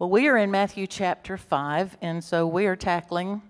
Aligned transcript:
Well, 0.00 0.10
we 0.10 0.28
are 0.28 0.36
in 0.36 0.52
Matthew 0.52 0.86
chapter 0.86 1.36
5, 1.36 1.96
and 2.00 2.22
so 2.22 2.46
we 2.46 2.66
are 2.66 2.76
tackling 2.76 3.42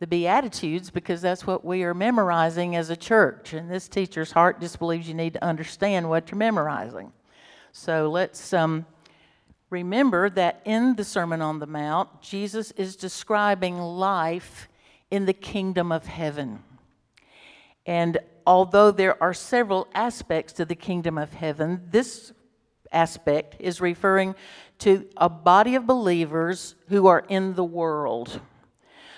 the 0.00 0.06
Beatitudes 0.08 0.90
because 0.90 1.22
that's 1.22 1.46
what 1.46 1.64
we 1.64 1.84
are 1.84 1.94
memorizing 1.94 2.74
as 2.74 2.90
a 2.90 2.96
church. 2.96 3.52
And 3.52 3.70
this 3.70 3.86
teacher's 3.86 4.32
heart 4.32 4.60
just 4.60 4.80
believes 4.80 5.06
you 5.06 5.14
need 5.14 5.34
to 5.34 5.44
understand 5.44 6.10
what 6.10 6.28
you're 6.28 6.38
memorizing. 6.38 7.12
So 7.70 8.10
let's 8.10 8.52
um, 8.52 8.84
remember 9.70 10.28
that 10.30 10.60
in 10.64 10.96
the 10.96 11.04
Sermon 11.04 11.40
on 11.40 11.60
the 11.60 11.68
Mount, 11.68 12.20
Jesus 12.20 12.72
is 12.72 12.96
describing 12.96 13.78
life 13.78 14.66
in 15.08 15.24
the 15.24 15.32
kingdom 15.32 15.92
of 15.92 16.06
heaven. 16.06 16.64
And 17.86 18.18
although 18.44 18.90
there 18.90 19.22
are 19.22 19.32
several 19.32 19.86
aspects 19.94 20.52
to 20.54 20.64
the 20.64 20.74
kingdom 20.74 21.16
of 21.16 21.32
heaven, 21.32 21.80
this 21.92 22.32
aspect 22.90 23.56
is 23.58 23.80
referring 23.80 24.34
to 24.82 25.08
a 25.16 25.28
body 25.28 25.76
of 25.76 25.86
believers 25.86 26.74
who 26.88 27.06
are 27.06 27.24
in 27.28 27.54
the 27.54 27.64
world. 27.64 28.40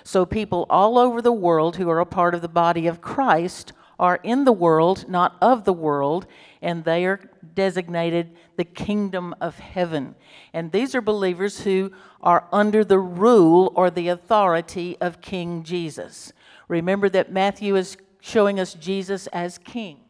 So, 0.03 0.23
people 0.23 0.67
all 0.69 0.99
over 0.99 1.23
the 1.23 1.31
world 1.31 1.77
who 1.77 1.89
are 1.89 1.99
a 1.99 2.05
part 2.05 2.35
of 2.35 2.43
the 2.43 2.47
body 2.47 2.85
of 2.85 3.01
Christ 3.01 3.73
are 3.97 4.19
in 4.21 4.45
the 4.45 4.51
world, 4.51 5.09
not 5.09 5.35
of 5.41 5.63
the 5.63 5.73
world, 5.73 6.27
and 6.61 6.83
they 6.83 7.05
are 7.05 7.19
designated 7.55 8.35
the 8.57 8.63
kingdom 8.63 9.33
of 9.41 9.57
heaven. 9.57 10.13
And 10.53 10.71
these 10.71 10.93
are 10.93 11.01
believers 11.01 11.61
who 11.61 11.91
are 12.21 12.47
under 12.51 12.83
the 12.83 12.99
rule 12.99 13.73
or 13.75 13.89
the 13.89 14.09
authority 14.09 14.97
of 15.01 15.21
King 15.21 15.63
Jesus. 15.63 16.31
Remember 16.67 17.09
that 17.09 17.31
Matthew 17.31 17.75
is 17.75 17.97
showing 18.21 18.59
us 18.59 18.75
Jesus 18.75 19.25
as 19.27 19.57
king. 19.57 20.01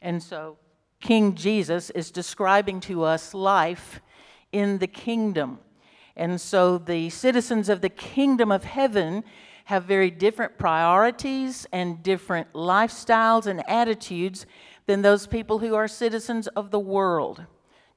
And 0.00 0.22
so, 0.22 0.56
King 1.00 1.34
Jesus 1.34 1.90
is 1.90 2.12
describing 2.12 2.78
to 2.80 3.02
us 3.02 3.34
life 3.34 4.00
in 4.52 4.78
the 4.78 4.86
kingdom. 4.86 5.58
And 6.16 6.40
so 6.40 6.78
the 6.78 7.10
citizens 7.10 7.68
of 7.68 7.80
the 7.80 7.88
kingdom 7.88 8.50
of 8.50 8.64
heaven 8.64 9.24
have 9.64 9.84
very 9.84 10.10
different 10.10 10.58
priorities 10.58 11.66
and 11.72 12.02
different 12.02 12.52
lifestyles 12.54 13.46
and 13.46 13.62
attitudes 13.68 14.46
than 14.86 15.02
those 15.02 15.26
people 15.26 15.58
who 15.58 15.74
are 15.74 15.86
citizens 15.86 16.46
of 16.48 16.70
the 16.70 16.80
world. 16.80 17.44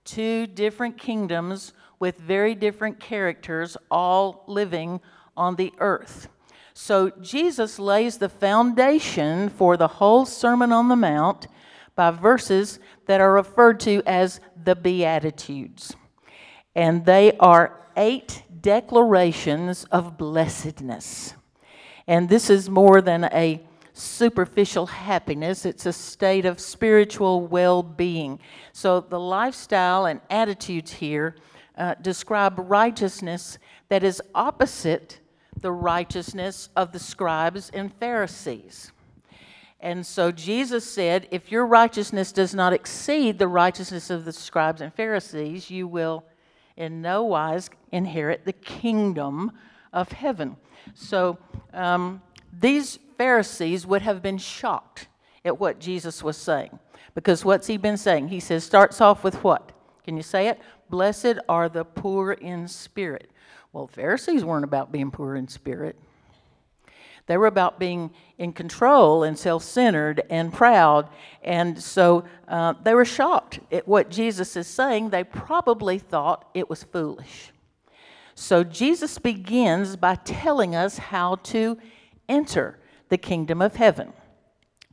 Two 0.03 0.45
different 0.47 0.97
kingdoms 0.97 1.73
with 1.99 2.17
very 2.17 2.55
different 2.55 2.99
characters, 2.99 3.77
all 3.89 4.43
living 4.47 4.99
on 5.37 5.55
the 5.55 5.71
earth. 5.79 6.27
So 6.73 7.09
Jesus 7.21 7.79
lays 7.79 8.17
the 8.17 8.29
foundation 8.29 9.49
for 9.49 9.77
the 9.77 9.87
whole 9.87 10.25
Sermon 10.25 10.71
on 10.71 10.89
the 10.89 10.95
Mount 10.95 11.47
by 11.95 12.11
verses 12.11 12.79
that 13.05 13.21
are 13.21 13.33
referred 13.33 13.79
to 13.81 14.01
as 14.05 14.39
the 14.61 14.75
Beatitudes. 14.75 15.95
And 16.75 17.05
they 17.05 17.37
are 17.37 17.79
eight 17.97 18.43
declarations 18.61 19.85
of 19.85 20.17
blessedness. 20.17 21.33
And 22.07 22.29
this 22.29 22.49
is 22.49 22.69
more 22.69 23.01
than 23.01 23.25
a 23.25 23.61
superficial 23.93 24.85
happiness, 24.85 25.65
it's 25.65 25.85
a 25.85 25.93
state 25.93 26.45
of 26.45 26.59
spiritual 26.59 27.45
well 27.45 27.83
being. 27.83 28.39
So 28.71 29.01
the 29.01 29.19
lifestyle 29.19 30.05
and 30.05 30.21
attitudes 30.29 30.93
here 30.93 31.35
uh, 31.77 31.95
describe 32.01 32.55
righteousness 32.57 33.57
that 33.89 34.03
is 34.03 34.21
opposite 34.33 35.19
the 35.59 35.71
righteousness 35.71 36.69
of 36.75 36.91
the 36.91 36.99
scribes 36.99 37.69
and 37.73 37.93
Pharisees. 37.93 38.91
And 39.79 40.05
so 40.05 40.31
Jesus 40.31 40.85
said, 40.85 41.27
if 41.31 41.51
your 41.51 41.65
righteousness 41.65 42.31
does 42.31 42.53
not 42.53 42.71
exceed 42.71 43.39
the 43.39 43.47
righteousness 43.47 44.09
of 44.09 44.25
the 44.25 44.31
scribes 44.31 44.79
and 44.79 44.93
Pharisees, 44.93 45.71
you 45.71 45.87
will 45.87 46.23
in 46.77 47.01
no 47.01 47.23
wise 47.23 47.69
inherit 47.91 48.45
the 48.45 48.53
kingdom 48.53 49.51
of 49.93 50.11
heaven. 50.11 50.57
So 50.93 51.37
um, 51.73 52.21
these 52.51 52.99
Pharisees 53.17 53.85
would 53.85 54.01
have 54.01 54.21
been 54.21 54.37
shocked 54.37 55.07
at 55.43 55.59
what 55.59 55.79
Jesus 55.79 56.23
was 56.23 56.37
saying. 56.37 56.79
Because 57.13 57.43
what's 57.43 57.67
he 57.67 57.77
been 57.77 57.97
saying? 57.97 58.29
He 58.29 58.39
says, 58.39 58.63
starts 58.63 59.01
off 59.01 59.23
with 59.23 59.43
what? 59.43 59.71
Can 60.05 60.15
you 60.17 60.23
say 60.23 60.47
it? 60.47 60.59
Blessed 60.89 61.35
are 61.47 61.69
the 61.69 61.83
poor 61.83 62.31
in 62.31 62.67
spirit. 62.67 63.29
Well, 63.73 63.87
Pharisees 63.87 64.43
weren't 64.43 64.63
about 64.63 64.91
being 64.91 65.11
poor 65.11 65.35
in 65.35 65.47
spirit. 65.47 65.97
They 67.31 67.37
were 67.37 67.47
about 67.47 67.79
being 67.79 68.11
in 68.37 68.51
control 68.51 69.23
and 69.23 69.39
self 69.39 69.63
centered 69.63 70.21
and 70.29 70.51
proud. 70.51 71.07
And 71.41 71.81
so 71.81 72.25
uh, 72.49 72.73
they 72.83 72.93
were 72.93 73.05
shocked 73.05 73.61
at 73.71 73.87
what 73.87 74.09
Jesus 74.09 74.57
is 74.57 74.67
saying. 74.67 75.11
They 75.11 75.23
probably 75.23 75.97
thought 75.97 76.49
it 76.53 76.69
was 76.69 76.83
foolish. 76.83 77.53
So 78.35 78.65
Jesus 78.65 79.17
begins 79.17 79.95
by 79.95 80.15
telling 80.15 80.75
us 80.75 80.97
how 80.97 81.35
to 81.35 81.77
enter 82.27 82.77
the 83.07 83.17
kingdom 83.17 83.61
of 83.61 83.77
heaven. 83.77 84.11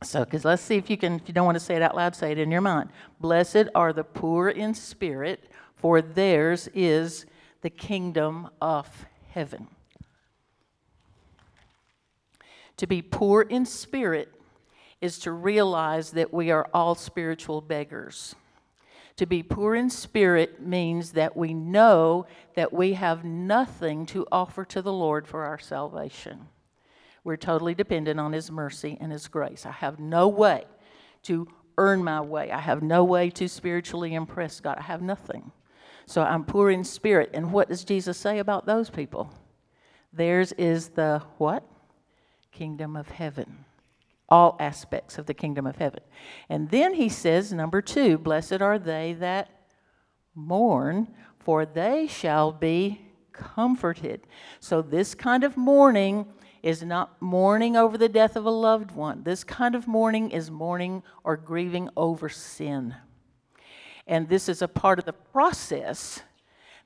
So, 0.01 0.23
because 0.23 0.45
let's 0.45 0.61
see 0.61 0.77
if 0.77 0.89
you 0.89 0.95
can, 0.95 1.15
if 1.15 1.23
you 1.27 1.33
don't 1.33 1.45
want 1.45 1.57
to 1.57 1.59
say 1.59 1.75
it 1.75 1.81
out 1.81 1.93
loud, 1.93 2.15
say 2.15 2.31
it 2.31 2.37
in 2.39 2.51
your 2.51 2.61
mind. 2.61 2.89
Blessed 3.19 3.67
are 3.75 3.91
the 3.91 4.05
poor 4.05 4.47
in 4.47 4.73
spirit, 4.73 5.51
for 5.75 6.01
theirs 6.01 6.69
is 6.73 7.25
the 7.63 7.69
kingdom 7.69 8.47
of 8.61 8.87
heaven. 9.27 9.67
To 12.79 12.87
be 12.87 13.01
poor 13.01 13.41
in 13.41 13.65
spirit 13.65 14.33
is 15.01 15.19
to 15.19 15.33
realize 15.33 16.11
that 16.11 16.33
we 16.33 16.49
are 16.49 16.65
all 16.73 16.95
spiritual 16.95 17.59
beggars. 17.59 18.35
To 19.17 19.25
be 19.25 19.43
poor 19.43 19.75
in 19.75 19.89
spirit 19.89 20.61
means 20.61 21.11
that 21.11 21.35
we 21.35 21.53
know 21.53 22.25
that 22.55 22.71
we 22.71 22.93
have 22.93 23.25
nothing 23.25 24.05
to 24.07 24.25
offer 24.31 24.63
to 24.63 24.81
the 24.81 24.93
Lord 24.93 25.27
for 25.27 25.43
our 25.43 25.59
salvation. 25.59 26.47
We're 27.25 27.35
totally 27.35 27.75
dependent 27.75 28.17
on 28.17 28.31
His 28.31 28.49
mercy 28.49 28.97
and 29.01 29.11
His 29.11 29.27
grace. 29.27 29.65
I 29.65 29.71
have 29.71 29.99
no 29.99 30.29
way 30.29 30.63
to 31.23 31.49
earn 31.77 32.01
my 32.01 32.21
way, 32.21 32.49
I 32.49 32.59
have 32.59 32.81
no 32.81 33.03
way 33.03 33.29
to 33.31 33.49
spiritually 33.49 34.13
impress 34.13 34.61
God. 34.61 34.77
I 34.77 34.83
have 34.83 35.01
nothing. 35.01 35.51
So 36.05 36.21
I'm 36.21 36.45
poor 36.45 36.71
in 36.71 36.85
spirit. 36.85 37.31
And 37.33 37.51
what 37.51 37.67
does 37.67 37.83
Jesus 37.83 38.17
say 38.17 38.39
about 38.39 38.65
those 38.65 38.89
people? 38.89 39.33
Theirs 40.13 40.53
is 40.53 40.87
the 40.87 41.23
what? 41.39 41.65
Kingdom 42.59 42.97
of 42.97 43.07
heaven. 43.07 43.63
All 44.27 44.57
aspects 44.59 45.17
of 45.17 45.27
the 45.27 45.33
kingdom 45.33 45.65
of 45.65 45.77
heaven. 45.77 46.01
And 46.49 46.69
then 46.69 46.95
he 46.95 47.07
says, 47.07 47.53
number 47.53 47.81
two, 47.81 48.17
blessed 48.17 48.61
are 48.61 48.77
they 48.77 49.13
that 49.13 49.49
mourn, 50.35 51.07
for 51.39 51.65
they 51.65 52.05
shall 52.05 52.51
be 52.51 52.99
comforted. 53.31 54.27
So, 54.59 54.81
this 54.81 55.15
kind 55.15 55.45
of 55.45 55.55
mourning 55.55 56.25
is 56.61 56.83
not 56.83 57.21
mourning 57.21 57.77
over 57.77 57.97
the 57.97 58.09
death 58.09 58.35
of 58.35 58.45
a 58.45 58.51
loved 58.51 58.91
one. 58.91 59.23
This 59.23 59.45
kind 59.45 59.73
of 59.73 59.87
mourning 59.87 60.29
is 60.29 60.51
mourning 60.51 61.01
or 61.23 61.37
grieving 61.37 61.89
over 61.95 62.27
sin. 62.27 62.93
And 64.05 64.27
this 64.27 64.49
is 64.49 64.61
a 64.61 64.67
part 64.67 64.99
of 64.99 65.05
the 65.05 65.13
process 65.13 66.23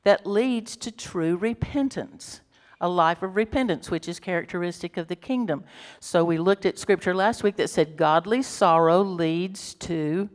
that 0.04 0.28
leads 0.28 0.78
to 0.78 0.92
true 0.92 1.36
repentance 1.36 2.42
a 2.84 2.90
life 2.90 3.24
of 3.24 3.38
repentance, 3.38 3.90
which 3.90 4.10
is 4.10 4.20
characteristic 4.20 4.98
of 4.98 5.08
the 5.08 5.16
kingdom. 5.16 5.64
So 6.02 6.26
we 6.26 6.38
looked 6.38 6.66
at 6.66 6.78
scripture 6.78 7.16
last 7.16 7.42
week 7.42 7.56
that 7.56 7.70
said 7.70 7.96
godly 7.96 8.42
sorrow 8.42 9.02
leads 9.02 9.74
to 9.76 10.30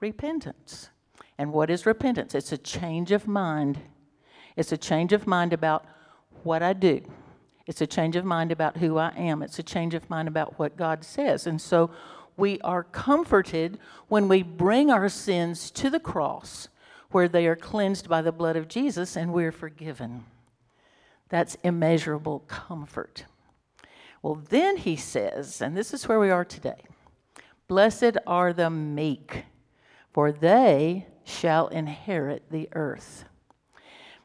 repentance. 0.00 0.88
And 1.36 1.52
what 1.52 1.68
is 1.68 1.84
repentance? 1.84 2.34
It's 2.34 2.52
a 2.52 2.58
change 2.58 3.12
of 3.12 3.28
mind. 3.28 3.80
It's 4.56 4.72
a 4.72 4.78
change 4.78 5.12
of 5.12 5.26
mind 5.26 5.52
about 5.52 5.84
what 6.42 6.62
I 6.62 6.72
do. 6.72 7.02
It's 7.66 7.82
a 7.82 7.86
change 7.86 8.16
of 8.16 8.24
mind 8.24 8.50
about 8.50 8.78
who 8.78 8.96
I 8.96 9.10
am. 9.10 9.42
It's 9.42 9.58
a 9.58 9.62
change 9.62 9.92
of 9.92 10.08
mind 10.08 10.26
about 10.26 10.58
what 10.58 10.78
God 10.78 11.04
says. 11.04 11.46
And 11.46 11.60
so 11.60 11.90
we 12.34 12.58
are 12.62 12.82
comforted 12.82 13.78
when 14.08 14.26
we 14.26 14.42
bring 14.42 14.90
our 14.90 15.10
sins 15.10 15.70
to 15.72 15.90
the 15.90 16.00
cross 16.00 16.68
where 17.10 17.28
they 17.28 17.46
are 17.46 17.56
cleansed 17.56 18.08
by 18.08 18.22
the 18.22 18.32
blood 18.32 18.56
of 18.56 18.68
Jesus 18.68 19.16
and 19.16 19.34
we're 19.34 19.52
forgiven. 19.52 20.24
That's 21.30 21.56
immeasurable 21.62 22.40
comfort. 22.40 23.24
Well, 24.22 24.34
then 24.50 24.76
he 24.76 24.96
says, 24.96 25.62
and 25.62 25.76
this 25.76 25.94
is 25.94 26.06
where 26.06 26.20
we 26.20 26.30
are 26.30 26.44
today 26.44 26.82
Blessed 27.68 28.18
are 28.26 28.52
the 28.52 28.68
meek, 28.68 29.44
for 30.12 30.32
they 30.32 31.06
shall 31.24 31.68
inherit 31.68 32.50
the 32.50 32.68
earth. 32.72 33.24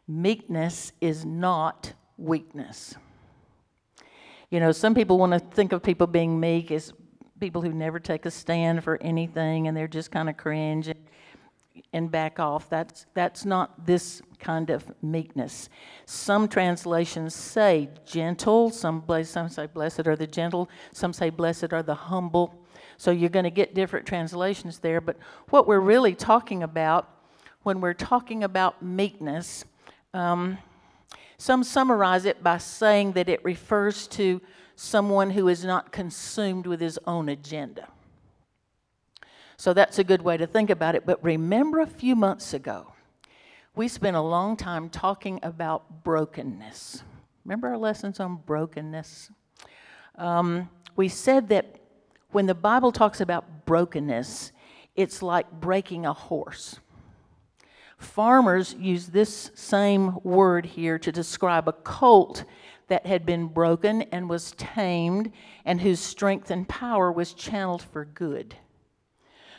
Meekness 0.07 0.91
is 0.99 1.23
not 1.23 1.93
weakness. 2.17 2.95
You 4.49 4.59
know, 4.59 4.71
some 4.71 4.95
people 4.95 5.17
want 5.17 5.33
to 5.33 5.39
think 5.39 5.73
of 5.73 5.83
people 5.83 6.07
being 6.07 6.39
meek 6.39 6.71
as 6.71 6.91
people 7.39 7.61
who 7.61 7.71
never 7.71 7.99
take 7.99 8.25
a 8.25 8.31
stand 8.31 8.83
for 8.83 8.97
anything 9.01 9.67
and 9.67 9.77
they're 9.77 9.87
just 9.87 10.11
kind 10.11 10.29
of 10.29 10.37
cringe 10.37 10.87
and, 10.87 10.99
and 11.93 12.11
back 12.11 12.39
off. 12.39 12.69
That's, 12.69 13.05
that's 13.13 13.45
not 13.45 13.85
this 13.85 14.21
kind 14.39 14.69
of 14.69 14.91
meekness. 15.01 15.69
Some 16.05 16.47
translations 16.47 17.33
say 17.33 17.89
gentle, 18.05 18.69
some, 18.69 19.03
some 19.23 19.49
say 19.49 19.65
blessed 19.67 20.07
are 20.07 20.15
the 20.15 20.27
gentle, 20.27 20.69
some 20.91 21.13
say 21.13 21.29
blessed 21.29 21.73
are 21.73 21.83
the 21.83 21.95
humble. 21.95 22.53
So 22.97 23.11
you're 23.11 23.29
going 23.29 23.45
to 23.45 23.51
get 23.51 23.73
different 23.73 24.05
translations 24.05 24.79
there. 24.79 25.01
But 25.01 25.17
what 25.49 25.67
we're 25.67 25.79
really 25.79 26.15
talking 26.15 26.63
about 26.63 27.09
when 27.63 27.81
we're 27.81 27.93
talking 27.93 28.43
about 28.43 28.81
meekness, 28.81 29.65
um, 30.13 30.57
Some 31.37 31.63
summarize 31.63 32.25
it 32.25 32.41
by 32.43 32.57
saying 32.59 33.13
that 33.13 33.27
it 33.27 33.43
refers 33.43 34.07
to 34.09 34.41
someone 34.75 35.31
who 35.31 35.47
is 35.47 35.65
not 35.65 35.91
consumed 35.91 36.65
with 36.65 36.79
his 36.79 36.99
own 37.05 37.29
agenda. 37.29 37.87
So 39.57 39.73
that's 39.73 39.99
a 39.99 40.03
good 40.03 40.21
way 40.21 40.37
to 40.37 40.47
think 40.47 40.69
about 40.69 40.95
it. 40.95 41.05
But 41.05 41.23
remember 41.23 41.79
a 41.79 41.87
few 41.87 42.15
months 42.15 42.53
ago, 42.53 42.93
we 43.75 43.87
spent 43.87 44.15
a 44.15 44.21
long 44.21 44.57
time 44.57 44.89
talking 44.89 45.39
about 45.43 46.03
brokenness. 46.03 47.03
Remember 47.43 47.67
our 47.69 47.77
lessons 47.77 48.19
on 48.19 48.37
brokenness? 48.37 49.31
Um, 50.17 50.69
we 50.95 51.09
said 51.09 51.49
that 51.49 51.79
when 52.31 52.45
the 52.45 52.55
Bible 52.55 52.91
talks 52.91 53.21
about 53.21 53.65
brokenness, 53.65 54.51
it's 54.95 55.21
like 55.21 55.51
breaking 55.51 56.05
a 56.05 56.13
horse. 56.13 56.79
Farmers 57.97 58.75
use 58.77 59.07
this 59.07 59.51
same 59.55 60.19
word 60.23 60.65
here 60.65 60.99
to 60.99 61.11
describe 61.11 61.67
a 61.67 61.73
colt 61.73 62.43
that 62.87 63.05
had 63.05 63.25
been 63.25 63.47
broken 63.47 64.03
and 64.03 64.29
was 64.29 64.53
tamed 64.57 65.31
and 65.65 65.81
whose 65.81 65.99
strength 65.99 66.51
and 66.51 66.67
power 66.67 67.11
was 67.11 67.33
channeled 67.33 67.81
for 67.81 68.05
good. 68.05 68.55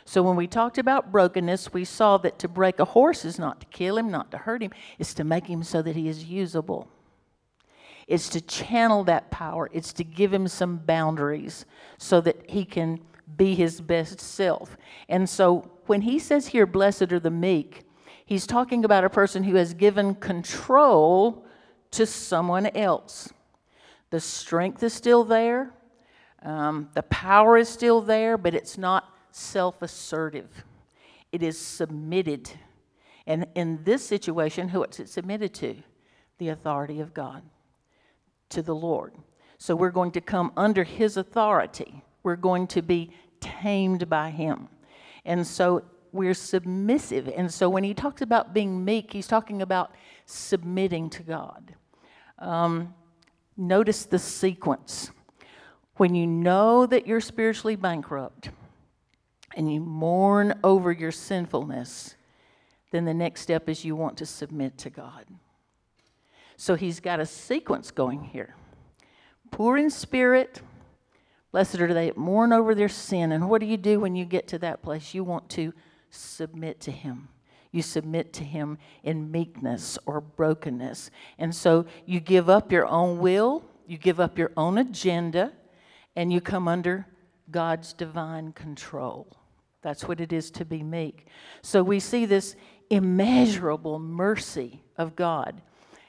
So 0.07 0.23
when 0.23 0.37
we 0.37 0.47
talked 0.47 0.77
about 0.77 1.11
brokenness, 1.11 1.73
we 1.73 1.83
saw 1.83 2.15
that 2.19 2.39
to 2.39 2.47
break 2.47 2.79
a 2.79 2.85
horse 2.85 3.25
is 3.25 3.37
not 3.37 3.59
to 3.59 3.65
kill 3.65 3.97
him, 3.97 4.09
not 4.09 4.31
to 4.31 4.37
hurt 4.37 4.63
him, 4.63 4.71
it's 4.97 5.13
to 5.15 5.25
make 5.25 5.47
him 5.47 5.63
so 5.63 5.81
that 5.81 5.97
he 5.97 6.07
is 6.07 6.23
usable. 6.23 6.87
It's 8.07 8.29
to 8.29 8.39
channel 8.39 9.03
that 9.03 9.29
power, 9.31 9.69
it's 9.73 9.91
to 9.91 10.05
give 10.05 10.33
him 10.33 10.47
some 10.47 10.77
boundaries 10.77 11.65
so 11.97 12.21
that 12.21 12.49
he 12.49 12.63
can 12.63 13.01
be 13.35 13.53
his 13.53 13.81
best 13.81 14.21
self. 14.21 14.77
And 15.09 15.29
so 15.29 15.69
when 15.87 15.99
he 15.99 16.19
says 16.19 16.47
here, 16.47 16.65
blessed 16.65 17.11
are 17.11 17.19
the 17.19 17.29
meek, 17.29 17.83
he's 18.25 18.47
talking 18.47 18.85
about 18.85 19.03
a 19.03 19.09
person 19.09 19.43
who 19.43 19.55
has 19.55 19.73
given 19.73 20.15
control 20.15 21.45
to 21.91 22.05
someone 22.05 22.67
else. 22.67 23.33
The 24.11 24.21
strength 24.21 24.81
is 24.83 24.93
still 24.93 25.25
there, 25.25 25.73
um, 26.43 26.87
the 26.93 27.03
power 27.03 27.57
is 27.57 27.67
still 27.67 27.99
there, 27.99 28.37
but 28.37 28.55
it's 28.55 28.77
not 28.77 29.13
self 29.37 29.81
assertive. 29.81 30.65
It 31.31 31.43
is 31.43 31.59
submitted. 31.59 32.49
And 33.25 33.45
in 33.55 33.83
this 33.83 34.05
situation, 34.05 34.69
who 34.69 34.83
is 34.83 34.99
it 34.99 35.09
submitted 35.09 35.53
to? 35.55 35.75
The 36.39 36.49
authority 36.49 36.99
of 36.99 37.13
God, 37.13 37.43
to 38.49 38.61
the 38.61 38.75
Lord. 38.75 39.13
So 39.57 39.75
we're 39.75 39.91
going 39.91 40.11
to 40.11 40.21
come 40.21 40.51
under 40.55 40.83
His 40.83 41.17
authority. 41.17 42.03
We're 42.23 42.35
going 42.35 42.67
to 42.67 42.81
be 42.81 43.11
tamed 43.39 44.09
by 44.09 44.29
Him. 44.29 44.69
And 45.25 45.45
so 45.45 45.83
we're 46.11 46.33
submissive. 46.33 47.27
And 47.27 47.53
so 47.53 47.69
when 47.69 47.83
He 47.83 47.93
talks 47.93 48.21
about 48.21 48.53
being 48.53 48.83
meek, 48.83 49.13
He's 49.13 49.27
talking 49.27 49.61
about 49.61 49.93
submitting 50.25 51.09
to 51.11 51.23
God. 51.23 51.75
Um, 52.39 52.93
notice 53.55 54.05
the 54.05 54.19
sequence. 54.19 55.11
When 55.95 56.13
you 56.13 56.27
know 56.27 56.85
that 56.85 57.07
you're 57.07 57.21
spiritually 57.21 57.75
bankrupt 57.75 58.51
and 59.57 59.73
you 59.73 59.81
mourn 59.81 60.57
over 60.63 60.91
your 60.91 61.11
sinfulness, 61.11 62.15
then 62.91 63.03
the 63.03 63.13
next 63.13 63.41
step 63.41 63.67
is 63.67 63.83
you 63.83 63.95
want 63.95 64.15
to 64.17 64.25
submit 64.25 64.77
to 64.77 64.89
God. 64.89 65.25
So 66.55 66.75
he's 66.75 66.99
got 66.99 67.19
a 67.19 67.25
sequence 67.25 67.91
going 67.91 68.23
here. 68.23 68.55
Poor 69.51 69.77
in 69.77 69.89
spirit, 69.89 70.61
blessed 71.51 71.81
are 71.81 71.93
they 71.93 72.07
that 72.07 72.17
mourn 72.17 72.53
over 72.53 72.73
their 72.73 72.87
sin. 72.87 73.31
And 73.31 73.49
what 73.49 73.59
do 73.59 73.67
you 73.67 73.77
do 73.77 73.99
when 73.99 74.15
you 74.15 74.23
get 74.23 74.47
to 74.49 74.59
that 74.59 74.81
place? 74.81 75.13
You 75.13 75.23
want 75.23 75.49
to 75.49 75.73
submit 76.09 76.79
to 76.81 76.91
him. 76.91 77.27
You 77.71 77.81
submit 77.81 78.33
to 78.33 78.43
Him 78.43 78.77
in 79.03 79.29
meekness 79.29 79.99
or 80.05 80.21
brokenness. 80.21 81.11
And 81.37 81.53
so 81.53 81.85
you 82.05 82.19
give 82.19 82.49
up 82.49 82.71
your 82.71 82.87
own 82.87 83.19
will, 83.19 83.65
you 83.85 83.97
give 83.97 84.19
up 84.19 84.37
your 84.37 84.51
own 84.55 84.77
agenda, 84.77 85.51
and 86.15 86.31
you 86.31 86.41
come 86.41 86.67
under 86.67 87.07
God's 87.51 87.93
divine 87.93 88.53
control. 88.53 89.27
That's 89.81 90.07
what 90.07 90.19
it 90.19 90.33
is 90.33 90.51
to 90.51 90.65
be 90.65 90.83
meek. 90.83 91.27
So 91.61 91.83
we 91.83 91.99
see 91.99 92.25
this 92.25 92.55
immeasurable 92.89 93.99
mercy 93.99 94.83
of 94.97 95.15
God, 95.15 95.61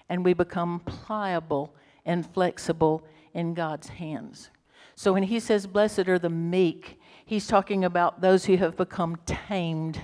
and 0.08 0.24
we 0.24 0.32
become 0.32 0.80
pliable 0.80 1.74
and 2.04 2.26
flexible 2.26 3.04
in 3.34 3.54
God's 3.54 3.88
hands. 3.88 4.50
So 4.94 5.12
when 5.12 5.24
he 5.24 5.38
says, 5.38 5.66
Blessed 5.66 6.08
are 6.08 6.18
the 6.18 6.30
meek, 6.30 6.98
he's 7.24 7.46
talking 7.46 7.84
about 7.84 8.20
those 8.20 8.46
who 8.46 8.56
have 8.56 8.76
become 8.76 9.16
tamed 9.26 10.00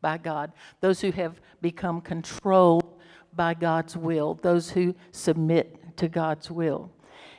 by 0.00 0.18
God, 0.18 0.52
those 0.80 1.00
who 1.00 1.10
have 1.12 1.40
become 1.60 2.00
controlled 2.00 3.00
by 3.34 3.54
God's 3.54 3.96
will, 3.96 4.34
those 4.34 4.70
who 4.70 4.94
submit 5.10 5.96
to 5.96 6.08
God's 6.08 6.50
will. 6.50 6.90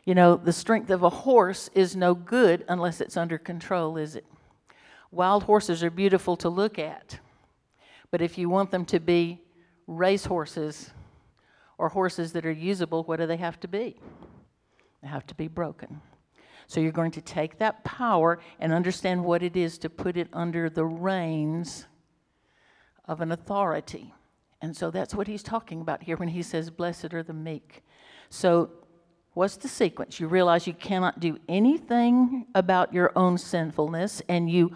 You 0.05 0.15
know, 0.15 0.35
the 0.35 0.53
strength 0.53 0.89
of 0.89 1.03
a 1.03 1.09
horse 1.09 1.69
is 1.73 1.95
no 1.95 2.13
good 2.13 2.65
unless 2.67 3.01
it's 3.01 3.17
under 3.17 3.37
control, 3.37 3.97
is 3.97 4.15
it? 4.15 4.25
Wild 5.11 5.43
horses 5.43 5.83
are 5.83 5.89
beautiful 5.89 6.35
to 6.37 6.49
look 6.49 6.77
at, 6.77 7.19
but 8.11 8.21
if 8.21 8.37
you 8.37 8.49
want 8.49 8.71
them 8.71 8.85
to 8.85 8.99
be 8.99 9.41
race 9.85 10.25
horses 10.25 10.91
or 11.77 11.89
horses 11.89 12.33
that 12.33 12.45
are 12.45 12.51
usable, 12.51 13.03
what 13.03 13.19
do 13.19 13.25
they 13.25 13.37
have 13.37 13.59
to 13.61 13.67
be? 13.67 13.99
They 15.01 15.07
have 15.07 15.25
to 15.27 15.35
be 15.35 15.47
broken. 15.47 16.01
So 16.67 16.81
you're 16.81 16.91
going 16.91 17.11
to 17.11 17.21
take 17.21 17.59
that 17.59 17.83
power 17.85 18.39
and 18.59 18.73
understand 18.73 19.23
what 19.23 19.41
it 19.41 19.55
is 19.55 19.77
to 19.79 19.89
put 19.89 20.17
it 20.17 20.27
under 20.33 20.69
the 20.69 20.85
reins 20.85 21.85
of 23.05 23.21
an 23.21 23.31
authority. 23.31 24.13
And 24.61 24.75
so 24.75 24.91
that's 24.91 25.15
what 25.15 25.27
he's 25.27 25.43
talking 25.43 25.79
about 25.79 26.03
here 26.03 26.17
when 26.17 26.29
he 26.29 26.41
says, 26.41 26.69
Blessed 26.69 27.13
are 27.13 27.23
the 27.23 27.33
meek. 27.33 27.83
So, 28.29 28.71
what's 29.33 29.55
the 29.55 29.69
sequence? 29.69 30.19
You 30.19 30.27
realize 30.27 30.67
you 30.67 30.73
cannot 30.73 31.19
do 31.19 31.37
anything 31.47 32.47
about 32.53 32.93
your 32.93 33.13
own 33.15 33.37
sinfulness, 33.37 34.21
and 34.27 34.49
you 34.49 34.75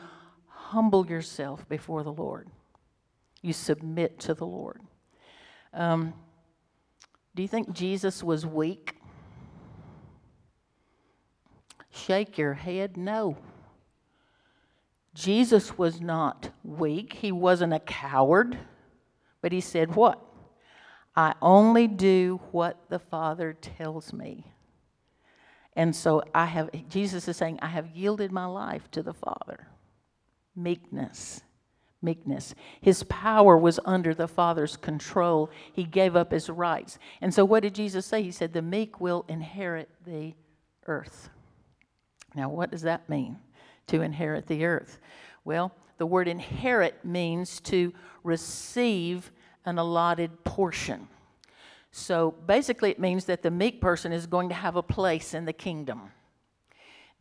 humble 0.71 1.05
yourself 1.05 1.67
before 1.67 2.01
the 2.01 2.13
Lord. 2.13 2.47
You 3.41 3.51
submit 3.51 4.19
to 4.21 4.33
the 4.33 4.45
Lord. 4.45 4.81
Um, 5.73 6.13
do 7.35 7.41
you 7.41 7.47
think 7.47 7.73
Jesus 7.73 8.23
was 8.23 8.45
weak? 8.45 8.95
Shake 11.89 12.37
your 12.37 12.53
head, 12.53 12.95
no. 12.95 13.37
Jesus 15.13 15.77
was 15.77 15.99
not 15.99 16.51
weak, 16.63 17.13
he 17.13 17.33
wasn't 17.33 17.73
a 17.73 17.79
coward, 17.79 18.57
but 19.41 19.51
he 19.51 19.59
said, 19.59 19.95
What? 19.95 20.21
I 21.13 21.33
only 21.41 21.87
do 21.87 22.39
what 22.51 22.77
the 22.87 22.99
Father 22.99 23.51
tells 23.51 24.13
me. 24.13 24.45
And 25.75 25.93
so 25.93 26.23
I 26.33 26.45
have, 26.45 26.69
Jesus 26.87 27.27
is 27.27 27.35
saying, 27.35 27.59
I 27.61 27.67
have 27.67 27.93
yielded 27.93 28.31
my 28.31 28.45
life 28.45 28.89
to 28.91 29.03
the 29.03 29.13
Father. 29.13 29.67
Meekness. 30.55 31.41
Meekness. 32.01 32.55
His 32.81 33.03
power 33.03 33.57
was 33.57 33.79
under 33.85 34.13
the 34.13 34.27
Father's 34.27 34.75
control. 34.75 35.51
He 35.71 35.83
gave 35.83 36.15
up 36.15 36.31
his 36.31 36.49
rights. 36.49 36.97
And 37.21 37.33
so 37.33 37.45
what 37.45 37.63
did 37.63 37.75
Jesus 37.75 38.05
say? 38.05 38.23
He 38.23 38.31
said, 38.31 38.53
The 38.53 38.61
meek 38.61 38.99
will 38.99 39.25
inherit 39.27 39.89
the 40.05 40.33
earth. 40.87 41.29
Now, 42.33 42.49
what 42.49 42.71
does 42.71 42.81
that 42.83 43.07
mean? 43.09 43.37
to 43.91 44.01
inherit 44.01 44.47
the 44.47 44.65
earth? 44.65 44.99
Well, 45.43 45.73
the 45.97 46.05
word 46.05 46.27
inherit 46.27 47.03
means 47.05 47.59
to 47.61 47.93
receive 48.23 49.31
an 49.65 49.77
allotted 49.77 50.43
portion. 50.43 51.07
So 51.91 52.31
basically, 52.47 52.89
it 52.89 52.99
means 52.99 53.25
that 53.25 53.43
the 53.43 53.51
meek 53.51 53.81
person 53.81 54.11
is 54.11 54.25
going 54.25 54.49
to 54.49 54.55
have 54.55 54.77
a 54.77 54.83
place 54.83 55.33
in 55.33 55.45
the 55.45 55.53
kingdom. 55.53 56.11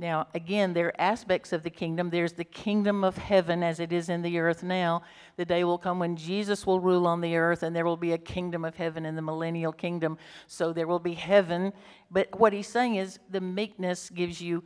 Now, 0.00 0.28
again, 0.32 0.72
there 0.72 0.86
are 0.86 0.98
aspects 0.98 1.52
of 1.52 1.62
the 1.62 1.68
kingdom. 1.68 2.08
There's 2.08 2.32
the 2.32 2.42
kingdom 2.42 3.04
of 3.04 3.18
heaven 3.18 3.62
as 3.62 3.80
it 3.80 3.92
is 3.92 4.08
in 4.08 4.22
the 4.22 4.38
earth 4.38 4.62
now. 4.62 5.02
The 5.36 5.44
day 5.44 5.62
will 5.62 5.76
come 5.76 5.98
when 5.98 6.16
Jesus 6.16 6.66
will 6.66 6.80
rule 6.80 7.06
on 7.06 7.20
the 7.20 7.36
earth, 7.36 7.62
and 7.62 7.76
there 7.76 7.84
will 7.84 7.98
be 7.98 8.12
a 8.12 8.18
kingdom 8.18 8.64
of 8.64 8.76
heaven 8.76 9.04
in 9.04 9.14
the 9.14 9.20
millennial 9.20 9.72
kingdom. 9.72 10.16
So 10.46 10.72
there 10.72 10.86
will 10.86 11.00
be 11.00 11.12
heaven. 11.12 11.74
But 12.10 12.40
what 12.40 12.54
he's 12.54 12.66
saying 12.66 12.94
is 12.94 13.18
the 13.28 13.42
meekness 13.42 14.08
gives 14.08 14.40
you 14.40 14.64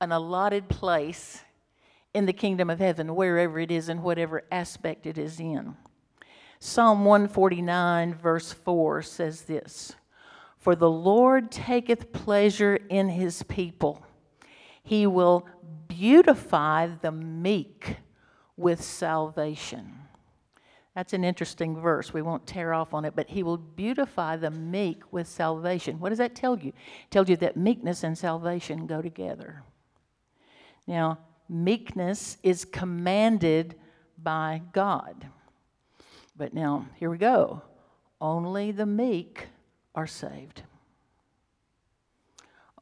an 0.00 0.10
allotted 0.10 0.68
place 0.68 1.44
in 2.12 2.26
the 2.26 2.32
kingdom 2.32 2.68
of 2.68 2.80
heaven, 2.80 3.14
wherever 3.14 3.60
it 3.60 3.70
is 3.70 3.88
and 3.88 4.02
whatever 4.02 4.42
aspect 4.50 5.06
it 5.06 5.18
is 5.18 5.38
in. 5.38 5.76
Psalm 6.58 7.04
149, 7.04 8.12
verse 8.14 8.52
4 8.52 9.02
says 9.02 9.42
this 9.42 9.94
For 10.58 10.74
the 10.74 10.90
Lord 10.90 11.52
taketh 11.52 12.12
pleasure 12.12 12.80
in 12.88 13.10
his 13.10 13.44
people, 13.44 14.04
he 14.84 15.06
will 15.06 15.48
beautify 15.88 16.86
the 16.86 17.10
meek 17.10 17.96
with 18.56 18.82
salvation. 18.82 19.92
That's 20.94 21.12
an 21.12 21.24
interesting 21.24 21.80
verse. 21.80 22.12
We 22.12 22.22
won't 22.22 22.46
tear 22.46 22.72
off 22.72 22.94
on 22.94 23.04
it, 23.04 23.16
but 23.16 23.28
he 23.28 23.42
will 23.42 23.56
beautify 23.56 24.36
the 24.36 24.50
meek 24.50 25.02
with 25.10 25.26
salvation. 25.26 25.98
What 25.98 26.10
does 26.10 26.18
that 26.18 26.36
tell 26.36 26.56
you? 26.58 26.68
It 26.68 27.10
tells 27.10 27.28
you 27.28 27.36
that 27.38 27.56
meekness 27.56 28.04
and 28.04 28.16
salvation 28.16 28.86
go 28.86 29.02
together. 29.02 29.64
Now, 30.86 31.18
meekness 31.48 32.36
is 32.44 32.64
commanded 32.64 33.74
by 34.22 34.62
God. 34.72 35.26
But 36.36 36.54
now, 36.54 36.86
here 36.96 37.10
we 37.10 37.18
go. 37.18 37.62
Only 38.20 38.70
the 38.70 38.86
meek 38.86 39.48
are 39.94 40.06
saved. 40.06 40.62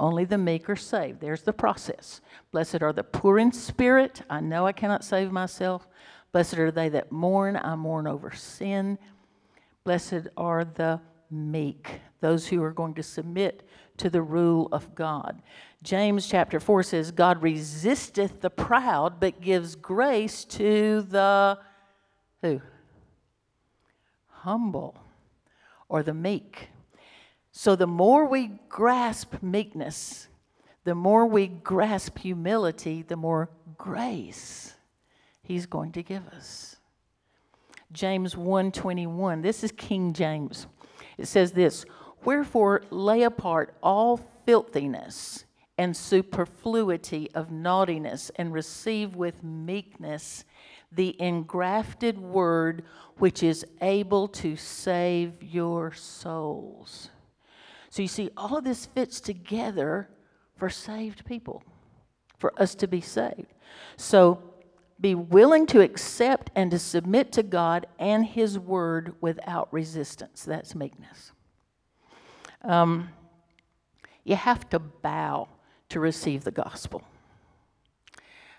Only 0.03 0.25
the 0.25 0.37
meek 0.37 0.69
are 0.69 0.75
saved. 0.75 1.21
There's 1.21 1.43
the 1.43 1.53
process. 1.53 2.21
Blessed 2.51 2.83
are 2.83 2.93
the 2.93 3.05
poor 3.05 3.39
in 3.39 3.53
spirit. 3.53 4.23
I 4.29 4.41
know 4.41 4.67
I 4.67 4.73
cannot 4.73 5.05
save 5.05 5.31
myself. 5.31 5.87
Blessed 6.33 6.59
are 6.59 6.73
they 6.73 6.89
that 6.89 7.13
mourn. 7.13 7.57
I 7.57 7.77
mourn 7.77 8.09
over 8.09 8.33
sin. 8.33 8.99
Blessed 9.85 10.27
are 10.37 10.65
the 10.65 11.01
meek, 11.31 12.01
those 12.21 12.49
who 12.49 12.61
are 12.65 12.73
going 12.73 12.95
to 12.95 13.03
submit 13.05 13.63
to 13.99 14.11
the 14.11 14.23
rule 14.23 14.69
of 14.73 14.93
God. 14.97 15.41
James 15.85 16.27
chapter 16.27 16.59
4 16.59 16.83
says, 16.83 17.13
God 17.13 17.41
resisteth 17.41 18.41
the 18.41 18.51
proud, 18.51 19.21
but 19.21 19.41
gives 19.41 19.77
grace 19.77 20.45
to 20.47 21.03
the 21.03 21.61
who? 22.43 22.61
Humble 24.27 24.97
or 25.89 26.03
the 26.03 26.13
meek. 26.13 26.71
So 27.53 27.77
the 27.77 27.87
more 27.87 28.25
we 28.25 28.53
grasp 28.69 29.43
meekness, 29.43 30.29
the 30.85 30.95
more 30.95 31.27
we 31.27 31.47
grasp 31.47 32.19
humility, 32.19 33.03
the 33.03 33.17
more 33.17 33.51
grace 33.77 34.75
he's 35.43 35.67
going 35.67 35.93
to 35.93 36.03
give 36.03 36.27
us. 36.29 36.77
James 37.93 38.35
1:21. 38.35 39.43
This 39.43 39.63
is 39.63 39.71
King 39.71 40.15
James. 40.15 40.67
It 41.19 41.27
says 41.27 41.53
this, 41.53 41.85
"Wherefore 42.25 42.83
lay 42.91 43.23
apart 43.23 43.77
all 43.83 44.17
filthiness 44.47 45.45
and 45.77 45.95
superfluity 45.95 47.31
of 47.35 47.51
naughtiness 47.51 48.31
and 48.37 48.53
receive 48.53 49.15
with 49.15 49.45
meekness 49.45 50.45
the 50.91 51.21
engrafted 51.21 52.19
word 52.19 52.83
which 53.19 53.43
is 53.43 53.67
able 53.83 54.27
to 54.29 54.57
save 54.57 55.43
your 55.43 55.93
souls." 55.93 57.11
So 57.93 58.01
you 58.01 58.09
see 58.09 58.31
all 58.39 58.57
of 58.57 58.65
this 58.65 58.87
fits 58.87 59.21
together 59.21 60.09
for 60.57 60.71
saved 60.71 61.27
people, 61.27 61.63
for 62.39 62.59
us 62.59 62.75
to 62.77 62.87
be 62.87 63.03
saved. 63.03 63.53
So 63.99 64.43
be 64.99 65.15
willing 65.15 65.67
to 65.67 65.83
accept 65.83 66.51
and 66.55 66.71
to 66.71 66.79
submit 66.79 67.33
to 67.33 67.43
God 67.43 67.87
and 67.99 68.25
His 68.25 68.59
Word 68.59 69.15
without 69.21 69.71
resistance. 69.75 70.43
That's 70.43 70.75
meekness. 70.75 71.33
Um, 72.63 73.11
you 74.25 74.37
have 74.37 74.71
to 74.71 74.79
bow 74.79 75.49
to 75.91 76.01
receive 76.01 76.45
the 76.45 76.51
gospel. 76.51 77.03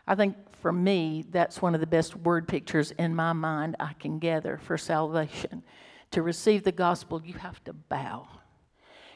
I 0.05 0.13
think 0.13 0.35
for 0.61 0.71
me, 0.71 1.25
that's 1.31 1.59
one 1.59 1.73
of 1.73 1.81
the 1.81 1.87
best 1.87 2.15
word 2.15 2.47
pictures 2.47 2.91
in 2.91 3.15
my 3.15 3.33
mind 3.33 3.77
I 3.79 3.93
can 3.93 4.19
gather 4.19 4.59
for 4.59 4.77
salvation. 4.77 5.63
To 6.11 6.21
receive 6.21 6.61
the 6.61 6.71
gospel, 6.71 7.19
you 7.25 7.33
have 7.33 7.63
to 7.63 7.73
bow. 7.73 8.27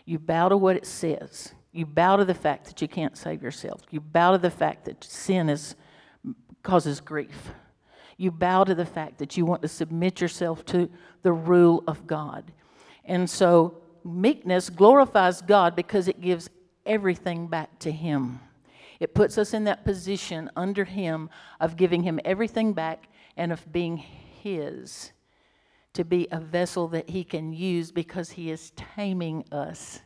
You 0.07 0.19
bow 0.19 0.47
to 0.47 0.55
what 0.55 0.77
it 0.77 0.85
says. 0.85 1.53
You 1.73 1.85
bow 1.85 2.15
to 2.15 2.23
the 2.23 2.33
fact 2.33 2.65
that 2.67 2.81
you 2.81 2.87
can't 2.87 3.17
save 3.17 3.43
yourself. 3.43 3.81
You 3.91 3.99
bow 3.99 4.31
to 4.31 4.37
the 4.37 4.49
fact 4.49 4.85
that 4.85 5.03
sin 5.03 5.49
is 5.49 5.75
causes 6.63 7.01
grief. 7.01 7.51
You 8.15 8.31
bow 8.31 8.63
to 8.63 8.73
the 8.73 8.85
fact 8.85 9.17
that 9.19 9.35
you 9.35 9.45
want 9.45 9.61
to 9.63 9.67
submit 9.67 10.21
yourself 10.21 10.65
to 10.67 10.89
the 11.23 11.33
rule 11.33 11.83
of 11.87 12.07
God. 12.07 12.53
And 13.03 13.29
so 13.29 13.81
meekness 14.05 14.69
glorifies 14.69 15.41
God 15.41 15.75
because 15.75 16.07
it 16.07 16.21
gives 16.21 16.49
everything 16.85 17.47
back 17.47 17.77
to 17.79 17.91
Him. 17.91 18.39
It 19.01 19.13
puts 19.13 19.37
us 19.37 19.53
in 19.53 19.65
that 19.65 19.83
position 19.83 20.49
under 20.55 20.85
Him 20.85 21.29
of 21.59 21.75
giving 21.75 22.03
Him 22.03 22.17
everything 22.23 22.71
back 22.71 23.09
and 23.35 23.51
of 23.51 23.69
being 23.73 23.97
His, 23.97 25.11
to 25.97 26.03
be 26.03 26.27
a 26.31 26.39
vessel 26.39 26.87
that 26.89 27.09
He 27.09 27.23
can 27.23 27.51
use 27.51 27.91
because 27.91 28.31
He 28.31 28.49
is 28.49 28.71
taming 28.71 29.43
us 29.51 30.01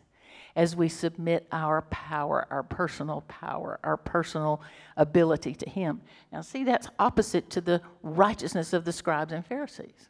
as 0.56 0.76
we 0.76 0.90
submit 0.90 1.48
our 1.52 1.84
power, 1.84 2.48
our 2.50 2.64
personal 2.64 3.22
power, 3.28 3.80
our 3.84 3.98
personal 3.98 4.62
ability 4.98 5.54
to 5.56 5.70
Him. 5.70 6.02
Now, 6.32 6.42
see, 6.42 6.64
that's 6.64 6.88
opposite 6.98 7.50
to 7.52 7.62
the 7.62 7.82
righteousness 8.04 8.74
of 8.74 8.86
the 8.86 8.92
scribes 8.92 9.32
and 9.32 9.46
Pharisees. 9.46 10.10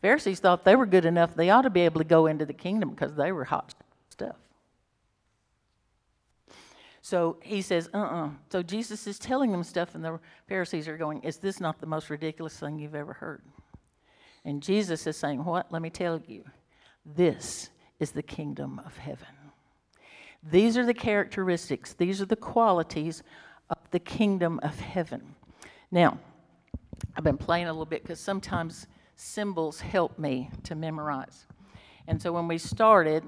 Pharisees 0.00 0.40
thought 0.40 0.64
they 0.64 0.76
were 0.76 0.86
good 0.86 1.04
enough, 1.04 1.34
they 1.34 1.50
ought 1.50 1.62
to 1.62 1.70
be 1.70 1.82
able 1.82 2.00
to 2.00 2.06
go 2.06 2.26
into 2.26 2.46
the 2.46 2.52
kingdom 2.52 2.90
because 2.90 3.14
they 3.14 3.32
were 3.32 3.44
hot 3.44 3.74
stuff. 4.10 4.36
So 7.00 7.36
he 7.42 7.62
says, 7.62 7.90
uh 7.92 7.98
uh-uh. 7.98 8.26
uh 8.26 8.30
So 8.50 8.62
Jesus 8.62 9.06
is 9.06 9.18
telling 9.18 9.52
them 9.52 9.62
stuff, 9.62 9.94
and 9.94 10.04
the 10.04 10.18
Pharisees 10.48 10.88
are 10.88 10.96
going, 10.96 11.22
Is 11.22 11.36
this 11.36 11.60
not 11.60 11.80
the 11.80 11.86
most 11.86 12.10
ridiculous 12.10 12.58
thing 12.58 12.78
you've 12.78 12.94
ever 12.94 13.12
heard? 13.12 13.42
And 14.44 14.62
Jesus 14.62 15.06
is 15.06 15.16
saying, 15.16 15.44
What? 15.44 15.72
Let 15.72 15.82
me 15.82 15.90
tell 15.90 16.20
you. 16.26 16.44
This 17.04 17.70
is 18.00 18.12
the 18.12 18.22
kingdom 18.22 18.80
of 18.84 18.96
heaven. 18.96 19.28
These 20.42 20.76
are 20.76 20.84
the 20.84 20.94
characteristics, 20.94 21.94
these 21.94 22.20
are 22.20 22.26
the 22.26 22.36
qualities 22.36 23.22
of 23.70 23.78
the 23.90 23.98
kingdom 23.98 24.60
of 24.62 24.78
heaven. 24.78 25.34
Now, 25.90 26.18
I've 27.16 27.24
been 27.24 27.38
playing 27.38 27.66
a 27.66 27.72
little 27.72 27.86
bit 27.86 28.02
because 28.02 28.20
sometimes 28.20 28.86
symbols 29.16 29.80
help 29.80 30.18
me 30.18 30.50
to 30.64 30.74
memorize. 30.74 31.46
And 32.06 32.20
so 32.20 32.32
when 32.32 32.48
we 32.48 32.58
started, 32.58 33.24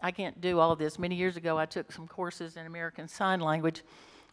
I 0.00 0.10
can't 0.10 0.40
do 0.40 0.58
all 0.58 0.76
this. 0.76 0.98
Many 0.98 1.14
years 1.14 1.36
ago, 1.36 1.58
I 1.58 1.66
took 1.66 1.92
some 1.92 2.06
courses 2.06 2.56
in 2.56 2.66
American 2.66 3.08
Sign 3.08 3.40
Language, 3.40 3.82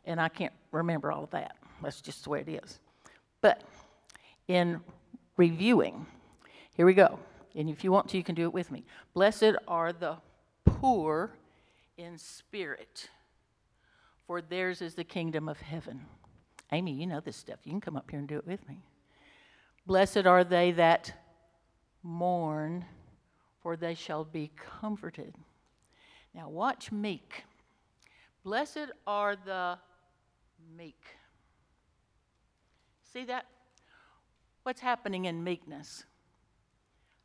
and 0.05 0.21
I 0.21 0.29
can't 0.29 0.53
remember 0.71 1.11
all 1.11 1.23
of 1.23 1.29
that. 1.31 1.57
That's 1.81 1.99
just 1.99 2.23
the 2.23 2.29
way 2.29 2.41
it 2.41 2.63
is. 2.63 2.79
But 3.41 3.63
in 4.47 4.79
reviewing, 5.37 6.05
here 6.75 6.85
we 6.85 6.93
go. 6.93 7.19
And 7.55 7.69
if 7.69 7.83
you 7.83 7.91
want 7.91 8.09
to, 8.09 8.17
you 8.17 8.23
can 8.23 8.35
do 8.35 8.43
it 8.43 8.53
with 8.53 8.71
me. 8.71 8.83
Blessed 9.13 9.55
are 9.67 9.93
the 9.93 10.17
poor 10.65 11.37
in 11.97 12.17
spirit, 12.17 13.09
for 14.25 14.41
theirs 14.41 14.81
is 14.81 14.95
the 14.95 15.03
kingdom 15.03 15.47
of 15.47 15.59
heaven. 15.59 16.05
Amy, 16.71 16.93
you 16.93 17.05
know 17.05 17.19
this 17.19 17.37
stuff. 17.37 17.59
You 17.63 17.71
can 17.71 17.81
come 17.81 17.95
up 17.95 18.09
here 18.09 18.19
and 18.19 18.27
do 18.27 18.37
it 18.37 18.47
with 18.47 18.67
me. 18.67 18.79
Blessed 19.85 20.25
are 20.25 20.43
they 20.43 20.71
that 20.71 21.13
mourn, 22.01 22.85
for 23.61 23.75
they 23.75 23.93
shall 23.93 24.23
be 24.23 24.51
comforted. 24.81 25.35
Now, 26.33 26.49
watch 26.49 26.91
meek. 26.91 27.43
Blessed 28.43 28.91
are 29.05 29.35
the 29.35 29.77
meek. 30.75 31.03
See 33.13 33.25
that? 33.25 33.45
What's 34.63 34.79
happening 34.79 35.25
in 35.25 35.43
meekness? 35.43 36.05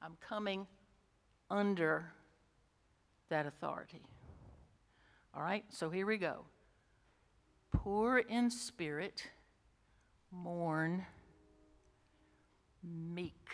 I'm 0.03 0.17
coming 0.21 0.67
under 1.49 2.13
that 3.29 3.47
authority. 3.47 4.03
All 5.35 5.43
right, 5.43 5.65
so 5.69 5.89
here 5.89 6.05
we 6.05 6.17
go. 6.17 6.47
Poor 7.73 8.19
in 8.19 8.51
spirit, 8.51 9.29
mourn, 10.33 11.07
meek, 12.83 13.49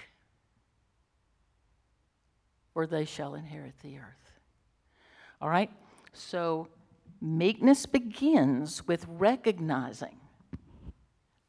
for 2.73 2.87
they 2.87 3.05
shall 3.05 3.35
inherit 3.35 3.75
the 3.83 3.99
earth. 3.99 4.33
All 5.43 5.51
right, 5.51 5.71
so 6.15 6.69
meekness 7.21 7.85
begins 7.85 8.87
with 8.87 9.05
recognizing 9.09 10.17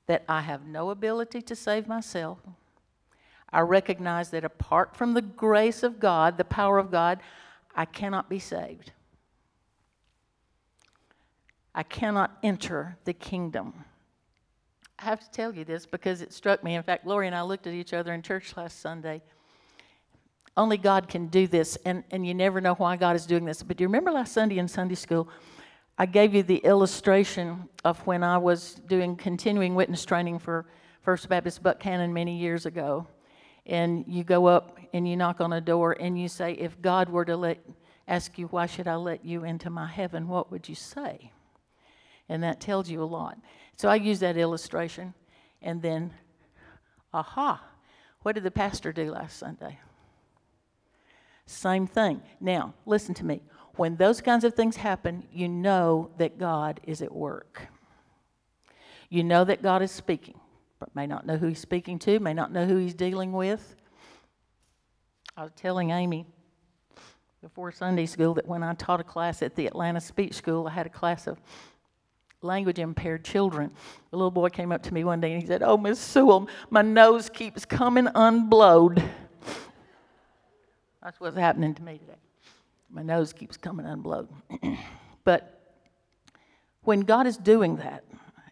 that 0.07 0.24
I 0.27 0.41
have 0.41 0.65
no 0.65 0.89
ability 0.89 1.41
to 1.43 1.55
save 1.55 1.88
myself. 1.88 2.39
I 3.51 3.62
recognize 3.62 4.31
that 4.31 4.43
apart 4.43 4.95
from 4.95 5.13
the 5.13 5.21
grace 5.21 5.83
of 5.83 6.00
God, 6.00 6.38
the 6.38 6.43
power 6.43 6.77
of 6.77 6.91
God, 6.91 7.19
I 7.75 7.85
cannot 7.85 8.29
be 8.29 8.39
saved. 8.39 8.91
I 11.74 11.83
cannot 11.83 12.38
enter 12.41 12.97
the 13.05 13.13
kingdom. 13.13 13.74
I 15.00 15.05
have 15.05 15.19
to 15.19 15.29
tell 15.31 15.53
you 15.53 15.65
this 15.65 15.85
because 15.85 16.21
it 16.21 16.31
struck 16.31 16.63
me. 16.63 16.75
In 16.75 16.83
fact, 16.83 17.05
Lori 17.05 17.27
and 17.27 17.35
I 17.35 17.41
looked 17.41 17.67
at 17.67 17.74
each 17.74 17.93
other 17.93 18.13
in 18.13 18.21
church 18.21 18.55
last 18.55 18.79
Sunday. 18.79 19.21
Only 20.57 20.77
God 20.77 21.09
can 21.09 21.27
do 21.27 21.47
this, 21.47 21.77
and, 21.85 22.05
and 22.12 22.25
you 22.25 22.33
never 22.33 22.62
know 22.62 22.75
why 22.75 22.95
God 22.95 23.17
is 23.17 23.25
doing 23.25 23.43
this. 23.43 23.62
But 23.62 23.75
do 23.75 23.83
you 23.83 23.89
remember 23.89 24.12
last 24.12 24.31
Sunday 24.31 24.57
in 24.57 24.69
Sunday 24.69 24.95
school? 24.95 25.27
I 25.97 26.05
gave 26.05 26.33
you 26.33 26.43
the 26.43 26.57
illustration 26.57 27.69
of 27.83 27.99
when 28.05 28.23
I 28.23 28.37
was 28.37 28.75
doing 28.87 29.15
continuing 29.15 29.75
witness 29.75 30.03
training 30.05 30.39
for 30.39 30.65
First 31.01 31.29
Baptist 31.29 31.63
Buckhannon 31.63 32.11
many 32.11 32.37
years 32.37 32.65
ago. 32.65 33.07
And 33.65 34.03
you 34.07 34.23
go 34.23 34.45
up 34.45 34.77
and 34.93 35.07
you 35.07 35.15
knock 35.15 35.41
on 35.41 35.53
a 35.53 35.61
door 35.61 35.95
and 35.99 36.19
you 36.19 36.27
say, 36.27 36.53
If 36.53 36.81
God 36.81 37.09
were 37.09 37.25
to 37.25 37.37
let, 37.37 37.59
ask 38.07 38.37
you, 38.37 38.47
Why 38.47 38.65
should 38.65 38.87
I 38.87 38.95
let 38.95 39.23
you 39.23 39.43
into 39.43 39.69
my 39.69 39.87
heaven? 39.87 40.27
What 40.27 40.51
would 40.51 40.67
you 40.67 40.75
say? 40.75 41.31
and 42.29 42.43
that 42.43 42.59
tells 42.59 42.89
you 42.89 43.01
a 43.01 43.05
lot. 43.05 43.37
So 43.77 43.89
I 43.89 43.95
use 43.95 44.19
that 44.19 44.37
illustration, 44.37 45.13
and 45.61 45.81
then, 45.81 46.13
aha, 47.13 47.63
what 48.21 48.35
did 48.35 48.43
the 48.43 48.51
pastor 48.51 48.91
do 48.91 49.11
last 49.11 49.37
Sunday? 49.37 49.79
Same 51.45 51.85
thing. 51.85 52.21
Now, 52.39 52.73
listen 52.85 53.13
to 53.15 53.25
me. 53.25 53.41
When 53.77 53.98
those 53.98 54.22
kinds 54.22 54.44
of 54.44 54.53
things 54.53 54.77
happen, 54.77 55.27
you 55.32 55.50
know 55.50 56.12
that 56.17 56.38
God 56.38 56.79
is 56.84 57.01
at 57.01 57.13
work. 57.13 57.67
You 59.10 59.24
know 59.24 59.44
that 59.44 59.62
God 59.62 59.82
is 59.82 59.91
speaking, 59.91 60.39
but 60.79 60.96
may 60.96 61.08
not 61.08 61.25
know 61.25 61.38
who 61.38 61.48
He's 61.48 61.60
speaking 61.60 62.00
to, 62.00 62.20
may 62.20 62.34
not 62.34 62.51
know 62.51 62.65
who 62.65 62.77
He's 62.77 62.94
dealing 62.94 63.34
with. 63.34 63.75
I 65.38 65.44
was 65.44 65.51
telling 65.55 65.91
Amy, 65.91 66.25
before 67.41 67.72
Sunday 67.72 68.05
school 68.05 68.34
that 68.36 68.48
when 68.48 68.63
I 68.63 68.74
taught 68.74 69.00
a 69.00 69.03
class 69.03 69.41
at 69.41 69.55
the 69.55 69.67
Atlanta 69.67 70.00
Speech 70.00 70.34
School, 70.34 70.67
I 70.67 70.72
had 70.72 70.86
a 70.86 70.89
class 70.89 71.27
of 71.27 71.39
language 72.41 72.79
impaired 72.79 73.25
children. 73.25 73.72
A 74.12 74.15
little 74.15 74.32
boy 74.32 74.50
came 74.50 74.72
up 74.72 74.82
to 74.84 74.94
me 74.94 75.03
one 75.03 75.20
day 75.20 75.34
and 75.34 75.41
he 75.41 75.48
said, 75.48 75.62
Oh, 75.62 75.77
Miss 75.77 76.00
Sewell, 76.00 76.48
my 76.70 76.82
nose 76.82 77.29
keeps 77.29 77.65
coming 77.65 78.08
unblowed. 78.15 79.03
That's 81.03 81.20
what's 81.20 81.38
happening 81.38 81.75
to 81.75 81.84
me 81.84 82.00
today. 82.00 82.17
My 82.95 83.03
nose 83.03 83.33
keeps 83.33 83.57
coming 83.57 83.85
unblowed. 83.85 84.29
but 85.25 85.73
when 86.83 87.01
God 87.01 87.27
is 87.27 87.35
doing 87.35 87.75
that, 87.75 88.05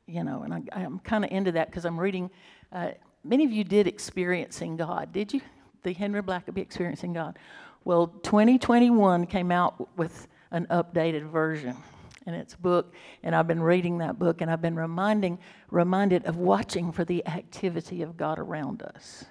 you 0.05 0.21
know, 0.25 0.43
and 0.43 0.53
I, 0.53 0.81
am 0.81 1.00
kind 1.00 1.23
of 1.23 1.31
into 1.31 1.53
that 1.53 1.69
because 1.69 1.85
I'm 1.85 1.97
reading. 1.97 2.29
Uh, 2.69 2.91
many 3.23 3.45
of 3.45 3.53
you 3.53 3.63
did 3.63 3.88
experiencing 3.88 4.75
God, 4.75 5.13
did 5.13 5.33
you? 5.33 5.39
The 5.83 5.93
Henry 5.93 6.21
Blackaby 6.21 6.57
experiencing 6.57 7.13
God. 7.13 7.39
Well, 7.85 8.07
2021 8.07 9.27
came 9.27 9.50
out 9.50 9.97
with 9.97 10.27
an 10.51 10.67
updated 10.69 11.23
version 11.31 11.77
and 12.25 12.35
it's 12.35 12.55
book 12.55 12.93
and 13.23 13.35
i've 13.35 13.47
been 13.47 13.62
reading 13.62 13.97
that 13.97 14.17
book 14.17 14.39
and 14.39 14.50
i've 14.50 14.62
been 14.62 14.77
reminding 14.77 15.38
reminded 15.71 16.23
of 16.25 16.38
watching 16.38 16.91
for 16.91 17.03
the 17.03 17.25
activity 17.27 18.01
of 18.01 18.15
god 18.15 18.39
around 18.39 18.81
us 18.83 19.25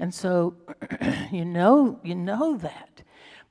and 0.00 0.12
so 0.12 0.56
you 1.30 1.44
know 1.44 2.00
you 2.02 2.14
know 2.14 2.56
that 2.56 3.02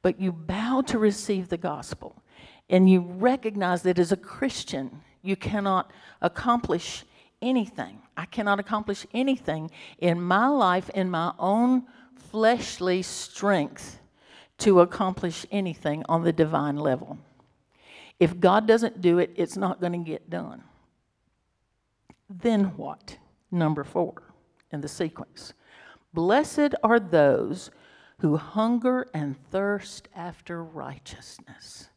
but 0.02 0.20
you 0.20 0.32
bow 0.32 0.82
to 0.82 0.98
receive 0.98 1.50
the 1.50 1.58
gospel 1.58 2.22
and 2.70 2.90
you 2.90 3.02
recognize 3.02 3.82
that 3.84 4.00
as 4.00 4.12
a 4.12 4.18
christian 4.18 5.02
you 5.22 5.36
cannot 5.36 5.92
accomplish 6.22 7.04
anything 7.42 8.02
i 8.18 8.26
cannot 8.26 8.60
accomplish 8.60 9.06
anything 9.14 9.70
in 10.00 10.22
my 10.22 10.48
life 10.48 10.90
in 10.92 11.10
my 11.10 11.34
own 11.40 11.84
fleshly 12.16 13.02
strength 13.02 14.00
to 14.58 14.80
accomplish 14.80 15.46
anything 15.52 16.04
on 16.08 16.24
the 16.24 16.34
divine 16.34 16.78
level 16.78 17.18
if 18.22 18.40
God 18.40 18.68
doesn't 18.68 19.02
do 19.02 19.18
it, 19.18 19.32
it's 19.36 19.58
not 19.58 19.82
going 19.82 19.94
to 19.94 19.98
get 19.98 20.30
done. 20.30 20.62
Then 22.30 22.66
what? 22.78 23.18
Number 23.50 23.84
four 23.84 24.14
in 24.72 24.82
the 24.82 24.88
sequence. 24.88 25.54
Blessed 26.14 26.76
are 26.84 27.00
those 27.00 27.72
who 28.22 28.38
hunger 28.38 29.08
and 29.16 29.36
thirst 29.50 30.08
after 30.16 30.64
righteousness, 30.64 31.90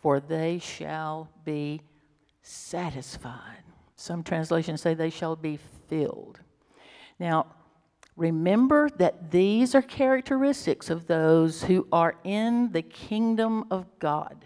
for 0.00 0.18
they 0.18 0.58
shall 0.58 1.28
be 1.44 1.80
satisfied. 2.42 3.62
Some 3.94 4.24
translations 4.24 4.80
say 4.80 4.94
they 4.94 5.08
shall 5.08 5.36
be 5.36 5.60
filled. 5.88 6.40
Now, 7.20 7.46
remember 8.16 8.90
that 8.96 9.30
these 9.30 9.76
are 9.76 9.82
characteristics 9.82 10.90
of 10.90 11.06
those 11.06 11.62
who 11.62 11.86
are 11.92 12.16
in 12.24 12.72
the 12.72 12.82
kingdom 12.82 13.66
of 13.70 13.86
God. 14.00 14.44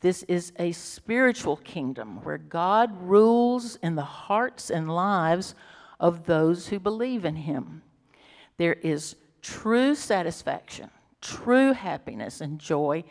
This 0.00 0.22
is 0.22 0.54
a 0.58 0.72
spiritual 0.72 1.58
kingdom 1.58 2.24
where 2.24 2.38
God 2.38 3.02
rules 3.02 3.76
in 3.76 3.96
the 3.96 4.02
hearts 4.02 4.70
and 4.70 4.90
lives 4.90 5.54
of 6.00 6.24
those 6.24 6.68
who 6.68 6.78
believe 6.78 7.26
in 7.26 7.36
Him. 7.36 7.82
There 8.56 8.74
is 8.74 9.16
true 9.46 9.94
satisfaction, 9.94 10.90
true 11.20 11.72
happiness, 11.72 12.40
and 12.40 12.58
joy 12.58 13.04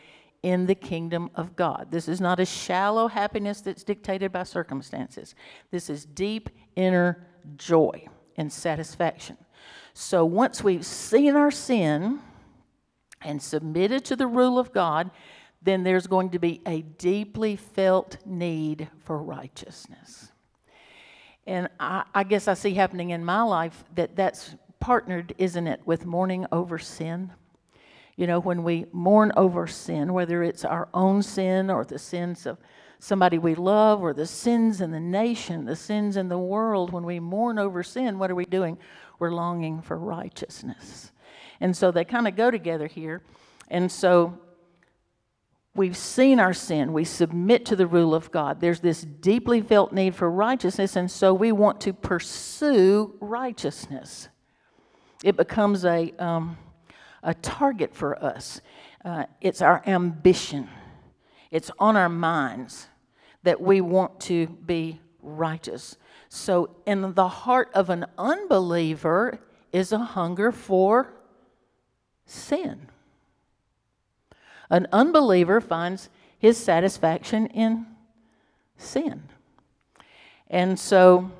in 0.43 0.65
the 0.65 0.75
kingdom 0.75 1.29
of 1.33 1.55
God. 1.55 1.87
This 1.91 2.09
is 2.09 2.19
not 2.19 2.41
a 2.41 2.45
shallow 2.45 3.07
happiness 3.07 3.61
that's 3.61 3.83
dictated 3.83 4.33
by 4.33 4.43
circumstances. 4.43 5.33
This 5.71 5.89
is 5.89 6.05
deep 6.05 6.49
inner 6.75 7.25
joy 7.55 8.05
and 8.35 8.51
satisfaction. 8.51 9.37
So 9.93 10.25
once 10.25 10.61
we've 10.61 10.85
seen 10.85 11.37
our 11.37 11.51
sin 11.51 12.19
and 13.21 13.41
submitted 13.41 14.03
to 14.05 14.17
the 14.17 14.27
rule 14.27 14.59
of 14.59 14.73
God, 14.73 15.11
then 15.61 15.83
there's 15.83 16.05
going 16.05 16.31
to 16.31 16.39
be 16.39 16.61
a 16.65 16.81
deeply 16.81 17.55
felt 17.55 18.17
need 18.25 18.89
for 19.05 19.17
righteousness. 19.17 20.31
And 21.47 21.69
I, 21.79 22.03
I, 22.13 22.23
guess 22.23 22.47
I 22.47 22.55
see 22.55 22.73
happening 22.73 23.11
in 23.11 23.23
my 23.23 23.41
life 23.41 23.83
that 23.95 24.15
that's 24.15 24.55
partnered, 24.79 25.33
isn't 25.37 25.67
it, 25.67 25.81
with 25.85 26.05
mourning 26.05 26.45
over 26.51 26.77
sin? 26.77 27.31
You 28.15 28.27
know, 28.27 28.39
when 28.39 28.63
we 28.63 28.85
mourn 28.91 29.31
over 29.35 29.67
sin, 29.67 30.13
whether 30.13 30.41
it's 30.43 30.63
our 30.63 30.87
own 30.93 31.21
sin 31.21 31.69
or 31.69 31.83
the 31.83 31.99
sins 31.99 32.45
of 32.45 32.57
somebody 32.99 33.37
we 33.37 33.55
love 33.55 34.01
or 34.01 34.13
the 34.13 34.25
sins 34.25 34.81
in 34.81 34.91
the 34.91 34.99
nation, 34.99 35.65
the 35.65 35.75
sins 35.75 36.15
in 36.17 36.29
the 36.29 36.37
world, 36.37 36.93
when 36.93 37.03
we 37.03 37.19
mourn 37.19 37.59
over 37.59 37.83
sin, 37.83 38.17
what 38.17 38.31
are 38.31 38.35
we 38.35 38.45
doing? 38.45 38.77
We're 39.19 39.33
longing 39.33 39.81
for 39.81 39.97
righteousness. 39.97 41.11
And 41.59 41.75
so 41.75 41.91
they 41.91 42.05
kind 42.05 42.27
of 42.27 42.35
go 42.35 42.51
together 42.51 42.87
here. 42.87 43.21
And 43.69 43.91
so 43.91 44.39
We've 45.75 45.97
seen 45.97 46.39
our 46.39 46.53
sin. 46.53 46.93
We 46.93 47.03
submit 47.03 47.65
to 47.65 47.75
the 47.75 47.85
rule 47.85 48.15
of 48.15 48.31
God. 48.31 48.61
There's 48.61 48.79
this 48.79 49.01
deeply 49.01 49.59
felt 49.59 49.91
need 49.91 50.15
for 50.15 50.31
righteousness, 50.31 50.95
and 50.95 51.11
so 51.11 51.33
we 51.33 51.51
want 51.51 51.81
to 51.81 51.91
pursue 51.91 53.13
righteousness. 53.19 54.29
It 55.23 55.37
becomes 55.37 55.85
a, 55.85 56.11
um, 56.19 56.57
a 57.23 57.33
target 57.33 57.95
for 57.95 58.21
us. 58.23 58.61
Uh, 59.03 59.25
it's 59.41 59.61
our 59.61 59.83
ambition, 59.85 60.69
it's 61.51 61.71
on 61.79 61.95
our 61.95 62.09
minds 62.09 62.87
that 63.43 63.61
we 63.61 63.79
want 63.79 64.19
to 64.19 64.47
be 64.47 64.99
righteous. 65.21 65.97
So, 66.29 66.75
in 66.85 67.13
the 67.13 67.27
heart 67.27 67.69
of 67.73 67.89
an 67.89 68.07
unbeliever 68.17 69.39
is 69.71 69.91
a 69.91 69.99
hunger 69.99 70.51
for 70.51 71.13
sin. 72.25 72.89
An 74.69 74.87
unbeliever 74.91 75.61
finds 75.61 76.09
his 76.37 76.57
satisfaction 76.57 77.47
in 77.47 77.85
sin. 78.77 79.23
And 80.49 80.79
so, 80.79 81.31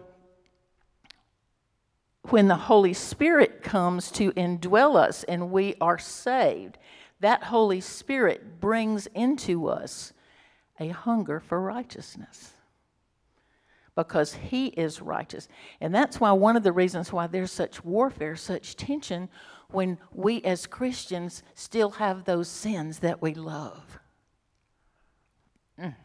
when 2.31 2.47
the 2.47 2.55
Holy 2.55 2.93
Spirit 2.93 3.61
comes 3.61 4.11
to 4.11 4.31
indwell 4.33 4.95
us 4.95 5.23
and 5.23 5.51
we 5.51 5.75
are 5.79 5.97
saved, 5.97 6.77
that 7.19 7.43
Holy 7.43 7.81
Spirit 7.81 8.59
brings 8.59 9.07
into 9.07 9.67
us 9.67 10.13
a 10.79 10.89
hunger 10.89 11.39
for 11.39 11.61
righteousness 11.61 12.53
because 13.95 14.33
He 14.33 14.67
is 14.67 15.01
righteous. 15.01 15.47
And 15.79 15.95
that's 15.95 16.19
why 16.19 16.31
one 16.33 16.57
of 16.57 16.63
the 16.63 16.73
reasons 16.73 17.13
why 17.13 17.27
there's 17.27 17.51
such 17.51 17.83
warfare, 17.83 18.35
such 18.35 18.75
tension 18.75 19.29
when 19.69 19.97
we 20.13 20.41
as 20.43 20.67
Christians 20.67 21.43
still 21.53 21.91
have 21.91 22.25
those 22.25 22.47
sins 22.47 22.99
that 22.99 23.21
we 23.21 23.33
love. 23.33 23.99
Mm. 25.79 25.95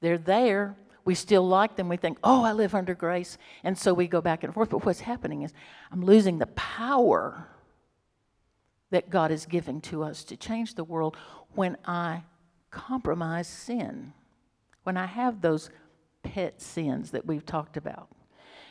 They're 0.00 0.18
there. 0.18 0.76
We 1.08 1.14
still 1.14 1.48
like 1.48 1.74
them. 1.74 1.88
We 1.88 1.96
think, 1.96 2.18
oh, 2.22 2.44
I 2.44 2.52
live 2.52 2.74
under 2.74 2.94
grace. 2.94 3.38
And 3.64 3.78
so 3.78 3.94
we 3.94 4.08
go 4.08 4.20
back 4.20 4.44
and 4.44 4.52
forth. 4.52 4.68
But 4.68 4.84
what's 4.84 5.00
happening 5.00 5.40
is 5.40 5.54
I'm 5.90 6.04
losing 6.04 6.38
the 6.38 6.48
power 6.48 7.48
that 8.90 9.08
God 9.08 9.30
is 9.30 9.46
giving 9.46 9.80
to 9.80 10.02
us 10.02 10.22
to 10.24 10.36
change 10.36 10.74
the 10.74 10.84
world 10.84 11.16
when 11.54 11.78
I 11.86 12.24
compromise 12.70 13.48
sin, 13.48 14.12
when 14.82 14.98
I 14.98 15.06
have 15.06 15.40
those 15.40 15.70
pet 16.22 16.60
sins 16.60 17.12
that 17.12 17.24
we've 17.24 17.46
talked 17.46 17.78
about. 17.78 18.10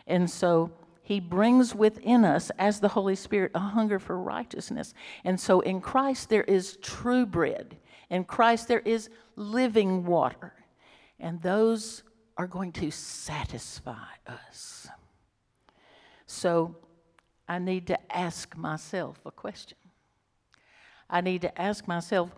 And 0.06 0.30
so 0.30 0.70
he 1.02 1.20
brings 1.20 1.74
within 1.74 2.24
us, 2.24 2.52
as 2.60 2.80
the 2.80 2.90
Holy 2.90 3.16
Spirit, 3.16 3.52
a 3.56 3.60
hunger 3.60 3.98
for 3.98 4.16
righteousness. 4.16 4.94
And 5.24 5.40
so 5.40 5.62
in 5.62 5.82
Christ, 5.82 6.30
there 6.30 6.44
is 6.44 6.78
true 6.84 7.26
bread. 7.26 7.78
In 8.12 8.26
Christ, 8.26 8.68
there 8.68 8.82
is 8.82 9.10
living 9.36 10.06
water. 10.06 10.54
And 11.20 11.42
those 11.42 12.04
are 12.38 12.48
going 12.48 12.72
to 12.72 12.92
satisfy 12.92 14.14
us. 14.28 14.88
So 16.28 16.76
I 17.48 17.60
need 17.60 17.88
to 17.88 18.16
ask 18.16 18.56
myself 18.56 19.20
a 19.26 19.32
question. 19.32 19.78
I 21.10 21.22
need 21.22 21.42
to 21.42 21.62
ask 21.62 21.88
myself, 21.88 22.32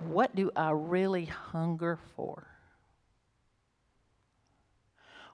what 0.00 0.36
do 0.36 0.50
I 0.54 0.70
really 0.70 1.24
hunger 1.24 1.98
for? 2.14 2.46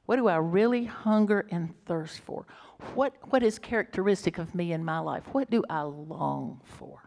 What 0.07 0.17
do 0.17 0.29
I 0.29 0.37
really 0.37 0.85
hunger 0.85 1.47
and 1.51 1.75
thirst 1.87 2.21
for? 2.21 2.47
What, 2.95 3.15
what 3.31 3.43
is 3.43 3.59
characteristic 3.59 4.39
of 4.39 4.55
me 4.55 4.73
in 4.73 4.85
my 4.85 4.99
life? 4.99 5.25
What 5.33 5.51
do 5.51 5.63
I 5.69 5.83
long 5.83 6.61
for? 6.65 7.01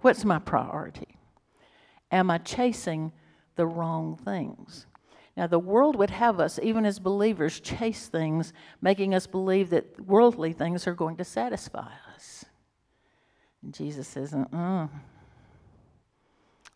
What's 0.00 0.24
my 0.24 0.38
priority? 0.38 1.18
Am 2.12 2.30
I 2.30 2.38
chasing 2.38 3.12
the 3.56 3.66
wrong 3.66 4.16
things? 4.16 4.86
Now, 5.36 5.46
the 5.46 5.58
world 5.58 5.96
would 5.96 6.10
have 6.10 6.40
us, 6.40 6.58
even 6.62 6.86
as 6.86 6.98
believers, 6.98 7.60
chase 7.60 8.08
things, 8.08 8.54
making 8.80 9.14
us 9.14 9.26
believe 9.26 9.68
that 9.70 10.00
worldly 10.00 10.54
things 10.54 10.86
are 10.86 10.94
going 10.94 11.16
to 11.18 11.24
satisfy 11.24 11.90
us. 12.14 12.46
And 13.62 13.74
Jesus 13.74 14.08
says, 14.08 14.32
uh 14.32 14.44
uh-uh. 14.52 14.84
uh, 14.84 14.88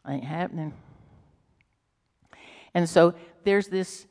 ain't 0.08 0.24
happening. 0.24 0.74
And 2.74 2.88
so 2.88 3.14
there's 3.44 3.68
this, 3.68 4.06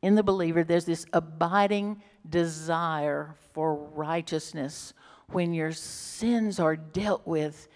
in 0.00 0.14
the 0.14 0.22
believer, 0.22 0.62
there's 0.62 0.84
this 0.84 1.04
abiding 1.12 2.00
desire 2.28 3.34
for 3.52 3.74
righteousness 3.74 4.94
when 5.30 5.52
your 5.52 5.72
sins 5.72 6.60
are 6.60 6.76
dealt 6.76 7.26
with, 7.26 7.68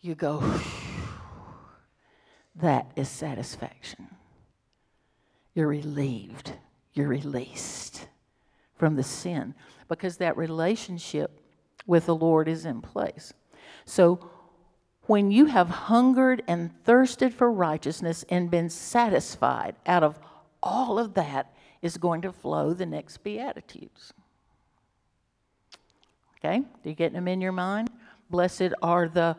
you 0.00 0.14
go, 0.14 0.42
that 2.62 2.90
is 2.96 3.08
satisfaction. 3.08 4.08
You're 5.54 5.68
relieved, 5.68 6.52
you're 6.94 7.08
released 7.08 8.06
from 8.76 8.96
the 8.96 9.02
sin 9.02 9.54
because 9.88 10.16
that 10.18 10.36
relationship 10.36 11.40
with 11.86 12.06
the 12.06 12.14
Lord 12.14 12.48
is 12.48 12.64
in 12.64 12.80
place. 12.80 13.32
So, 13.84 14.30
when 15.06 15.32
you 15.32 15.46
have 15.46 15.68
hungered 15.68 16.42
and 16.46 16.70
thirsted 16.84 17.34
for 17.34 17.50
righteousness 17.50 18.24
and 18.28 18.48
been 18.50 18.70
satisfied, 18.70 19.74
out 19.84 20.04
of 20.04 20.20
all 20.62 21.00
of 21.00 21.14
that 21.14 21.52
is 21.82 21.96
going 21.96 22.22
to 22.22 22.32
flow 22.32 22.72
the 22.72 22.86
next 22.86 23.18
Beatitudes. 23.24 24.12
Okay? 26.38 26.60
Do 26.60 26.88
you 26.88 26.94
getting 26.94 27.14
them 27.14 27.28
in 27.28 27.40
your 27.40 27.52
mind? 27.52 27.90
Blessed 28.30 28.72
are 28.82 29.08
the 29.08 29.36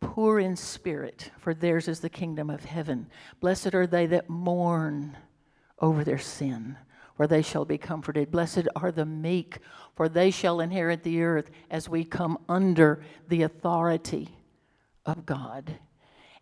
poor 0.00 0.38
in 0.38 0.56
spirit, 0.56 1.30
for 1.38 1.54
theirs 1.54 1.88
is 1.88 2.00
the 2.00 2.08
kingdom 2.08 2.50
of 2.50 2.64
heaven. 2.64 3.06
Blessed 3.40 3.74
are 3.74 3.86
they 3.86 4.06
that 4.06 4.28
mourn 4.28 5.16
over 5.78 6.04
their 6.04 6.18
sin, 6.18 6.76
for 7.16 7.26
they 7.26 7.42
shall 7.42 7.64
be 7.64 7.78
comforted. 7.78 8.30
Blessed 8.30 8.68
are 8.76 8.92
the 8.92 9.06
meek, 9.06 9.58
for 9.94 10.08
they 10.08 10.30
shall 10.30 10.60
inherit 10.60 11.02
the 11.02 11.22
earth 11.22 11.50
as 11.70 11.88
we 11.88 12.04
come 12.04 12.38
under 12.48 13.02
the 13.28 13.42
authority 13.42 14.28
of 15.04 15.26
God. 15.26 15.78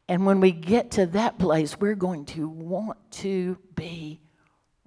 And 0.08 0.26
when 0.26 0.40
we 0.40 0.52
get 0.52 0.90
to 0.92 1.06
that 1.06 1.38
place, 1.38 1.78
we're 1.78 1.94
going 1.94 2.26
to 2.26 2.48
want 2.48 2.98
to 3.12 3.56
be 3.74 4.20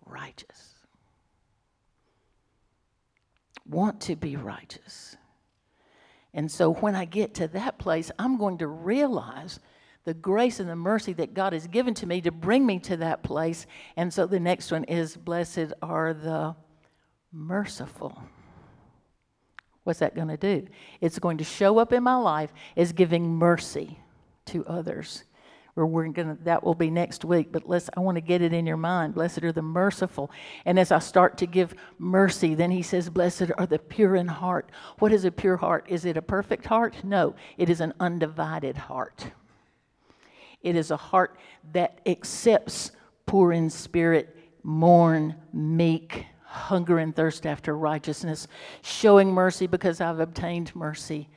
righteous. 0.06 0.76
Want 3.66 4.02
to 4.02 4.16
be 4.16 4.36
righteous. 4.36 5.18
And 6.38 6.52
so 6.52 6.72
when 6.76 6.96
I 6.96 7.06
get 7.06 7.34
to 7.36 7.48
that 7.50 7.80
place, 7.80 8.12
I'm 8.20 8.38
going 8.38 8.60
to 8.60 8.68
realize 8.68 9.60
the 10.06 10.14
grace 10.14 10.60
and 10.60 10.70
the 10.70 10.76
mercy 10.76 11.12
that 11.14 11.34
God 11.34 11.52
has 11.52 11.66
given 11.66 11.96
to 11.96 12.06
me 12.06 12.22
to 12.22 12.32
bring 12.32 12.64
me 12.64 12.78
to 12.82 12.98
that 12.98 13.24
place. 13.24 13.66
And 13.98 14.14
so 14.14 14.28
the 14.28 14.40
next 14.40 14.72
one 14.72 14.84
is 14.84 15.18
Blessed 15.18 15.74
are 15.82 16.14
the 16.14 16.56
merciful. 17.34 18.22
What's 19.84 20.00
that 20.00 20.16
going 20.16 20.28
to 20.28 20.38
do? 20.38 20.68
It's 21.02 21.18
going 21.18 21.40
to 21.40 21.44
show 21.44 21.80
up 21.80 21.92
in 21.92 22.04
my 22.04 22.18
life 22.18 22.54
as 22.78 22.94
giving 22.94 23.36
mercy 23.36 24.00
to 24.46 24.64
others. 24.68 25.24
Where 25.78 25.86
we're 25.86 26.08
going 26.08 26.36
to, 26.36 26.44
that 26.46 26.64
will 26.64 26.74
be 26.74 26.90
next 26.90 27.24
week, 27.24 27.52
but 27.52 27.70
let's, 27.70 27.88
I 27.96 28.00
want 28.00 28.16
to 28.16 28.22
get 28.22 28.42
it 28.42 28.52
in 28.52 28.66
your 28.66 28.78
mind. 28.78 29.14
Blessed 29.14 29.44
are 29.44 29.52
the 29.52 29.62
merciful. 29.62 30.32
And 30.66 30.80
as 30.80 30.92
I 30.92 30.98
start 30.98 31.38
to 31.38 31.46
give 31.46 31.76
mercy, 32.00 32.56
then 32.56 32.72
he 32.72 32.82
says, 32.82 33.12
Blessed 33.12 33.52
are 33.60 33.68
the 33.68 33.78
pure 33.78 34.16
in 34.16 34.26
heart. 34.26 34.72
What 34.98 35.14
is 35.14 35.24
a 35.24 35.30
pure 35.30 35.58
heart? 35.58 35.86
Is 35.88 36.04
it 36.04 36.18
a 36.18 36.22
perfect 36.24 36.66
heart? 36.66 36.96
No, 37.04 37.36
it 37.60 37.70
is 37.70 37.80
an 37.80 37.94
undivided 38.00 38.76
heart. 38.76 39.28
It 40.64 40.76
is 40.76 40.90
a 40.90 40.98
heart 40.98 41.38
that 41.74 42.02
accepts 42.08 42.90
poor 43.28 43.52
in 43.52 43.70
spirit, 43.70 44.36
mourn, 44.64 45.36
meek, 45.54 46.26
hunger 46.42 46.98
and 46.98 47.16
thirst 47.16 47.46
after 47.46 47.78
righteousness, 47.78 48.48
showing 48.82 49.32
mercy 49.32 49.68
because 49.68 50.02
I've 50.02 50.20
obtained 50.20 50.76
mercy. 50.76 51.30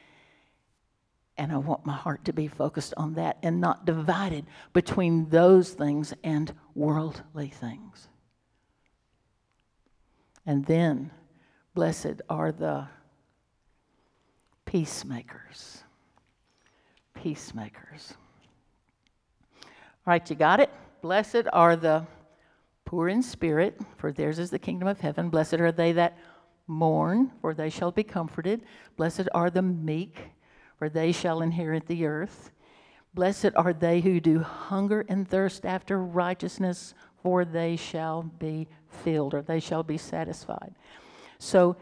And 1.40 1.50
I 1.52 1.56
want 1.56 1.86
my 1.86 1.94
heart 1.94 2.26
to 2.26 2.34
be 2.34 2.48
focused 2.48 2.92
on 2.98 3.14
that 3.14 3.38
and 3.42 3.62
not 3.62 3.86
divided 3.86 4.44
between 4.74 5.30
those 5.30 5.70
things 5.70 6.12
and 6.22 6.52
worldly 6.74 7.48
things. 7.48 8.08
And 10.44 10.66
then, 10.66 11.10
blessed 11.74 12.20
are 12.28 12.52
the 12.52 12.88
peacemakers. 14.66 15.82
Peacemakers. 17.14 18.12
All 19.64 19.70
right, 20.12 20.28
you 20.28 20.36
got 20.36 20.60
it? 20.60 20.68
Blessed 21.00 21.44
are 21.54 21.74
the 21.74 22.06
poor 22.84 23.08
in 23.08 23.22
spirit, 23.22 23.80
for 23.96 24.12
theirs 24.12 24.38
is 24.38 24.50
the 24.50 24.58
kingdom 24.58 24.88
of 24.88 25.00
heaven. 25.00 25.30
Blessed 25.30 25.54
are 25.54 25.72
they 25.72 25.92
that 25.92 26.18
mourn, 26.66 27.32
for 27.40 27.54
they 27.54 27.70
shall 27.70 27.92
be 27.92 28.04
comforted. 28.04 28.60
Blessed 28.98 29.30
are 29.32 29.48
the 29.48 29.62
meek, 29.62 30.32
for 30.80 30.88
they 30.88 31.12
shall 31.12 31.42
inherit 31.42 31.86
the 31.86 32.06
earth. 32.06 32.50
Blessed 33.12 33.50
are 33.54 33.74
they 33.74 34.00
who 34.00 34.18
do 34.18 34.40
hunger 34.40 35.04
and 35.10 35.28
thirst 35.28 35.66
after 35.66 35.98
righteousness, 35.98 36.94
for 37.22 37.44
they 37.44 37.76
shall 37.76 38.22
be 38.22 38.66
filled, 38.88 39.34
or 39.34 39.42
they 39.42 39.60
shall 39.60 39.82
be 39.82 39.98
satisfied. 39.98 40.74
So 41.38 41.76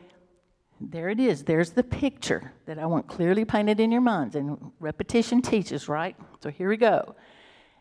there 0.80 1.11
it 1.11 1.20
is. 1.20 1.44
There's 1.44 1.70
the 1.70 1.84
picture 1.84 2.52
that 2.66 2.80
I 2.80 2.87
want 2.87 3.06
clearly 3.06 3.44
painted 3.44 3.78
in 3.78 3.92
your 3.92 4.00
minds. 4.00 4.34
And 4.34 4.72
repetition 4.80 5.42
teaches, 5.42 5.88
right? 5.88 6.16
So 6.42 6.50
here 6.50 6.68
we 6.68 6.76
go. 6.76 7.14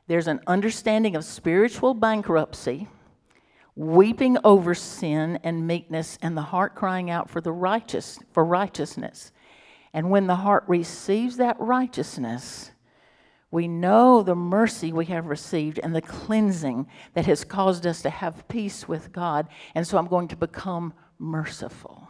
There's 0.06 0.28
an 0.28 0.40
understanding 0.46 1.16
of 1.16 1.26
spiritual 1.26 1.96
bankruptcy 1.96 2.88
weeping 3.76 4.38
over 4.44 4.76
sin 4.76 5.40
and 5.44 5.66
meekness, 5.66 6.20
and 6.22 6.38
the 6.38 6.42
heart 6.44 6.76
crying 6.76 7.10
out 7.10 7.28
for 7.28 7.42
the 7.42 7.52
righteous 7.52 8.20
for 8.34 8.46
righteousness. 8.46 9.32
And 9.94 10.10
when 10.10 10.28
the 10.28 10.36
heart 10.36 10.64
receives 10.68 11.38
that 11.38 11.60
righteousness, 11.60 12.72
we 13.50 13.68
know 13.68 14.22
the 14.22 14.36
mercy 14.36 14.92
we 14.92 15.06
have 15.06 15.28
received 15.28 15.80
and 15.80 15.96
the 15.96 16.02
cleansing 16.02 16.88
that 17.14 17.26
has 17.26 17.44
caused 17.44 17.88
us 17.88 18.02
to 18.02 18.10
have 18.10 18.48
peace 18.48 18.88
with 18.88 19.12
God. 19.12 19.48
And 19.74 19.88
so 19.88 19.98
I'm 19.98 20.08
going 20.08 20.28
to 20.30 20.36
become 20.36 20.94
merciful. 21.18 22.10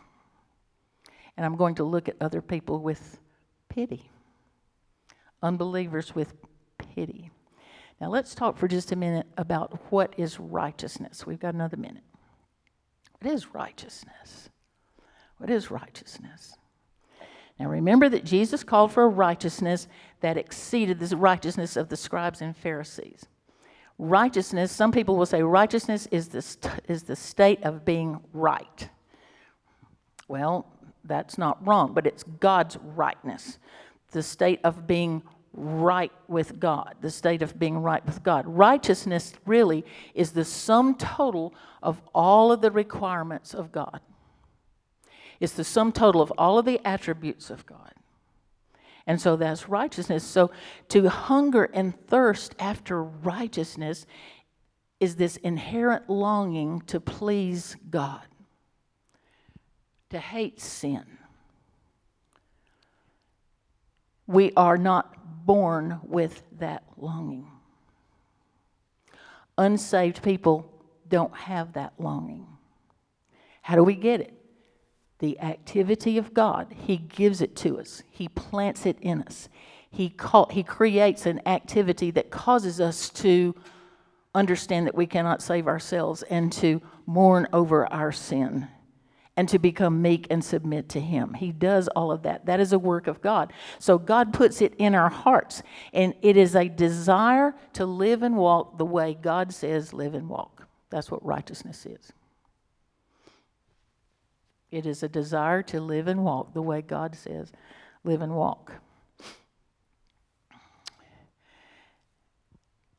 And 1.35 1.45
I'm 1.45 1.55
going 1.55 1.75
to 1.75 1.83
look 1.83 2.09
at 2.09 2.15
other 2.19 2.41
people 2.41 2.79
with 2.79 3.19
pity, 3.69 4.09
unbelievers 5.43 6.15
with 6.15 6.33
pity. 6.79 7.29
Now, 8.01 8.09
let's 8.09 8.33
talk 8.33 8.57
for 8.57 8.67
just 8.67 8.91
a 8.91 8.95
minute 8.95 9.27
about 9.37 9.91
what 9.91 10.13
is 10.17 10.39
righteousness. 10.39 11.25
We've 11.25 11.39
got 11.39 11.53
another 11.53 11.77
minute. 11.77 12.03
What 13.19 13.31
is 13.31 13.53
righteousness? 13.53 14.49
What 15.37 15.49
is 15.49 15.69
righteousness? 15.69 16.55
Now, 17.59 17.67
remember 17.67 18.07
that 18.09 18.23
Jesus 18.23 18.63
called 18.63 18.91
for 18.91 19.03
a 19.03 19.09
righteousness 19.09 19.87
that 20.21 20.37
exceeded 20.37 20.99
the 20.99 21.17
righteousness 21.17 21.75
of 21.75 21.89
the 21.89 21.97
scribes 21.97 22.41
and 22.41 22.55
Pharisees. 22.55 23.25
Righteousness, 23.99 24.71
some 24.71 24.91
people 24.91 25.15
will 25.15 25.25
say 25.25 25.41
righteousness 25.41 26.07
is 26.11 26.27
the, 26.27 26.41
st- 26.41 26.81
is 26.87 27.03
the 27.03 27.15
state 27.15 27.63
of 27.63 27.83
being 27.83 28.19
right. 28.31 28.89
Well, 30.27 30.67
that's 31.03 31.37
not 31.37 31.65
wrong, 31.65 31.93
but 31.93 32.05
it's 32.05 32.23
God's 32.23 32.77
rightness, 32.77 33.57
the 34.11 34.21
state 34.21 34.59
of 34.63 34.85
being 34.85 35.23
right 35.53 36.11
with 36.27 36.59
God, 36.59 36.95
the 37.01 37.09
state 37.09 37.41
of 37.41 37.57
being 37.57 37.79
right 37.79 38.05
with 38.05 38.21
God. 38.21 38.45
Righteousness 38.45 39.33
really 39.45 39.83
is 40.13 40.31
the 40.31 40.45
sum 40.45 40.95
total 40.95 41.55
of 41.81 41.99
all 42.13 42.51
of 42.51 42.61
the 42.61 42.69
requirements 42.69 43.55
of 43.55 43.71
God, 43.71 43.99
it's 45.39 45.53
the 45.53 45.63
sum 45.63 45.91
total 45.91 46.21
of 46.21 46.31
all 46.37 46.57
of 46.57 46.65
the 46.65 46.79
attributes 46.85 47.49
of 47.49 47.65
God. 47.65 47.93
And 49.05 49.21
so 49.21 49.37
that's 49.37 49.69
righteousness. 49.69 50.23
So 50.23 50.51
to 50.89 51.09
hunger 51.09 51.65
and 51.73 51.97
thirst 52.07 52.55
after 52.59 53.01
righteousness 53.01 54.05
is 54.99 55.15
this 55.15 55.37
inherent 55.37 56.09
longing 56.09 56.81
to 56.87 56.99
please 56.99 57.75
God, 57.89 58.25
to 60.09 60.19
hate 60.19 60.59
sin. 60.59 61.05
We 64.25 64.51
are 64.57 64.77
not 64.77 65.45
born 65.45 66.01
with 66.03 66.43
that 66.59 66.83
longing. 66.97 67.49
Unsaved 69.57 70.21
people 70.21 70.69
don't 71.07 71.35
have 71.35 71.73
that 71.73 71.93
longing. 71.97 72.45
How 73.61 73.75
do 73.75 73.83
we 73.83 73.95
get 73.95 74.21
it? 74.21 74.36
The 75.19 75.39
activity 75.39 76.17
of 76.17 76.33
God. 76.33 76.75
He 76.85 76.97
gives 76.97 77.41
it 77.41 77.55
to 77.57 77.79
us, 77.79 78.03
He 78.09 78.27
plants 78.29 78.85
it 78.85 78.97
in 79.01 79.23
us. 79.23 79.49
He, 79.89 80.09
call, 80.09 80.47
he 80.51 80.63
creates 80.63 81.25
an 81.25 81.41
activity 81.47 82.11
that 82.11 82.29
causes 82.29 82.81
us 82.81 83.09
to 83.11 83.55
understand 84.35 84.85
that 84.85 84.95
we 84.95 85.07
cannot 85.07 85.41
save 85.41 85.65
ourselves 85.67 86.23
and 86.23 86.51
to 86.53 86.81
mourn 87.05 87.47
over 87.53 87.91
our 87.91 88.11
sin 88.11 88.67
and 89.37 89.47
to 89.47 89.59
become 89.59 90.01
meek 90.01 90.27
and 90.29 90.43
submit 90.43 90.89
to 90.89 90.99
Him. 90.99 91.35
He 91.35 91.51
does 91.51 91.87
all 91.89 92.11
of 92.11 92.23
that. 92.23 92.47
That 92.47 92.59
is 92.59 92.73
a 92.73 92.79
work 92.79 93.07
of 93.07 93.21
God. 93.21 93.53
So 93.79 93.97
God 93.97 94.33
puts 94.33 94.61
it 94.61 94.73
in 94.79 94.95
our 94.95 95.09
hearts, 95.09 95.61
and 95.93 96.15
it 96.23 96.35
is 96.35 96.55
a 96.55 96.67
desire 96.67 97.55
to 97.73 97.85
live 97.85 98.23
and 98.23 98.35
walk 98.35 98.79
the 98.79 98.85
way 98.85 99.15
God 99.19 99.53
says 99.53 99.93
live 99.93 100.15
and 100.15 100.27
walk. 100.27 100.67
That's 100.89 101.11
what 101.11 101.23
righteousness 101.23 101.85
is. 101.85 102.11
It 104.71 104.85
is 104.85 105.03
a 105.03 105.09
desire 105.09 105.63
to 105.63 105.79
live 105.79 106.07
and 106.07 106.23
walk 106.23 106.53
the 106.53 106.61
way 106.61 106.81
God 106.81 107.15
says 107.15 107.51
live 108.03 108.21
and 108.21 108.35
walk. 108.35 108.73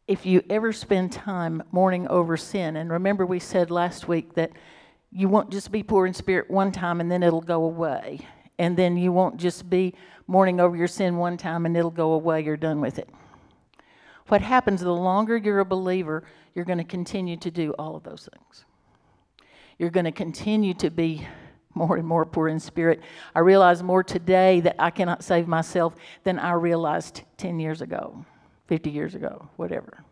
If 0.07 0.25
you 0.25 0.43
ever 0.49 0.73
spend 0.73 1.13
time 1.13 1.63
mourning 1.71 2.09
over 2.09 2.37
sin, 2.37 2.77
and 2.77 2.91
remember 2.91 3.27
we 3.27 3.39
said 3.39 3.71
last 3.71 4.09
week 4.09 4.35
that 4.35 4.53
you 5.11 5.29
won't 5.29 5.51
just 5.51 5.71
be 5.71 5.83
poor 5.83 6.07
in 6.07 6.15
spirit 6.15 6.51
one 6.51 6.73
time 6.73 7.01
and 7.01 7.11
then 7.11 7.23
it'll 7.23 7.41
go 7.41 7.65
away. 7.65 8.21
And 8.59 8.77
then 8.77 8.97
you 8.97 9.13
won't 9.13 9.37
just 9.37 9.69
be 9.69 9.95
mourning 10.27 10.61
over 10.61 10.77
your 10.77 10.89
sin 10.89 11.17
one 11.17 11.37
time 11.37 11.67
and 11.67 11.77
it'll 11.77 11.91
go 11.91 12.13
away, 12.13 12.43
you're 12.43 12.57
done 12.57 12.81
with 12.81 12.99
it. 12.99 13.09
What 14.29 14.43
happens 14.43 14.81
the 14.81 14.93
longer 14.93 15.37
you're 15.37 15.61
a 15.61 15.65
believer, 15.65 16.25
you're 16.55 16.65
going 16.65 16.79
to 16.79 16.85
continue 16.85 17.37
to 17.39 17.51
do 17.51 17.75
all 17.79 17.97
of 17.97 18.03
those 18.03 18.29
things. 18.33 18.65
You're 19.79 19.91
going 19.91 20.05
to 20.05 20.13
continue 20.13 20.75
to 20.75 20.91
be 20.91 21.27
more 21.79 21.97
and 21.97 22.07
more 22.07 22.27
poor 22.27 22.49
in 22.49 22.61
spirit. 22.61 23.01
I 23.35 23.41
realize 23.41 23.83
more 23.83 24.03
today 24.03 24.61
that 24.61 24.77
I 24.79 24.91
cannot 24.91 25.25
save 25.25 25.49
myself 25.49 25.95
than 26.25 26.38
I 26.38 26.53
realized 26.53 27.23
10 27.38 27.61
years 27.61 27.81
ago, 27.81 28.25
50 28.67 28.91
years 28.91 29.14
ago, 29.14 29.49
whatever. 29.57 30.05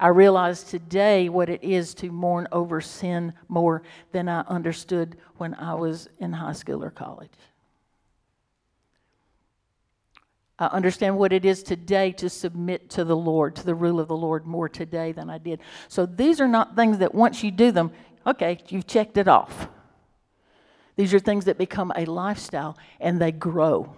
I 0.00 0.08
realize 0.08 0.62
today 0.62 1.28
what 1.28 1.50
it 1.50 1.62
is 1.62 1.92
to 1.96 2.10
mourn 2.10 2.48
over 2.52 2.80
sin 2.80 3.34
more 3.48 3.82
than 4.12 4.30
I 4.30 4.40
understood 4.48 5.18
when 5.36 5.54
I 5.54 5.74
was 5.74 6.08
in 6.18 6.32
high 6.32 6.54
school 6.54 6.82
or 6.82 6.90
college. 6.90 7.30
I 10.58 10.66
understand 10.66 11.16
what 11.16 11.32
it 11.32 11.44
is 11.46 11.62
today 11.62 12.12
to 12.12 12.28
submit 12.28 12.90
to 12.90 13.04
the 13.04 13.16
Lord, 13.16 13.56
to 13.56 13.64
the 13.64 13.74
rule 13.74 13.98
of 13.98 14.08
the 14.08 14.16
Lord 14.16 14.46
more 14.46 14.68
today 14.68 15.12
than 15.12 15.30
I 15.30 15.38
did. 15.38 15.60
So 15.88 16.04
these 16.04 16.40
are 16.40 16.48
not 16.48 16.76
things 16.76 16.98
that 16.98 17.14
once 17.14 17.42
you 17.42 17.50
do 17.50 17.70
them, 17.70 17.92
okay, 18.26 18.58
you've 18.68 18.86
checked 18.86 19.16
it 19.16 19.26
off. 19.26 19.68
These 20.96 21.14
are 21.14 21.18
things 21.18 21.44
that 21.46 21.58
become 21.58 21.92
a 21.96 22.04
lifestyle 22.04 22.76
and 23.00 23.20
they 23.20 23.32
grow, 23.32 23.94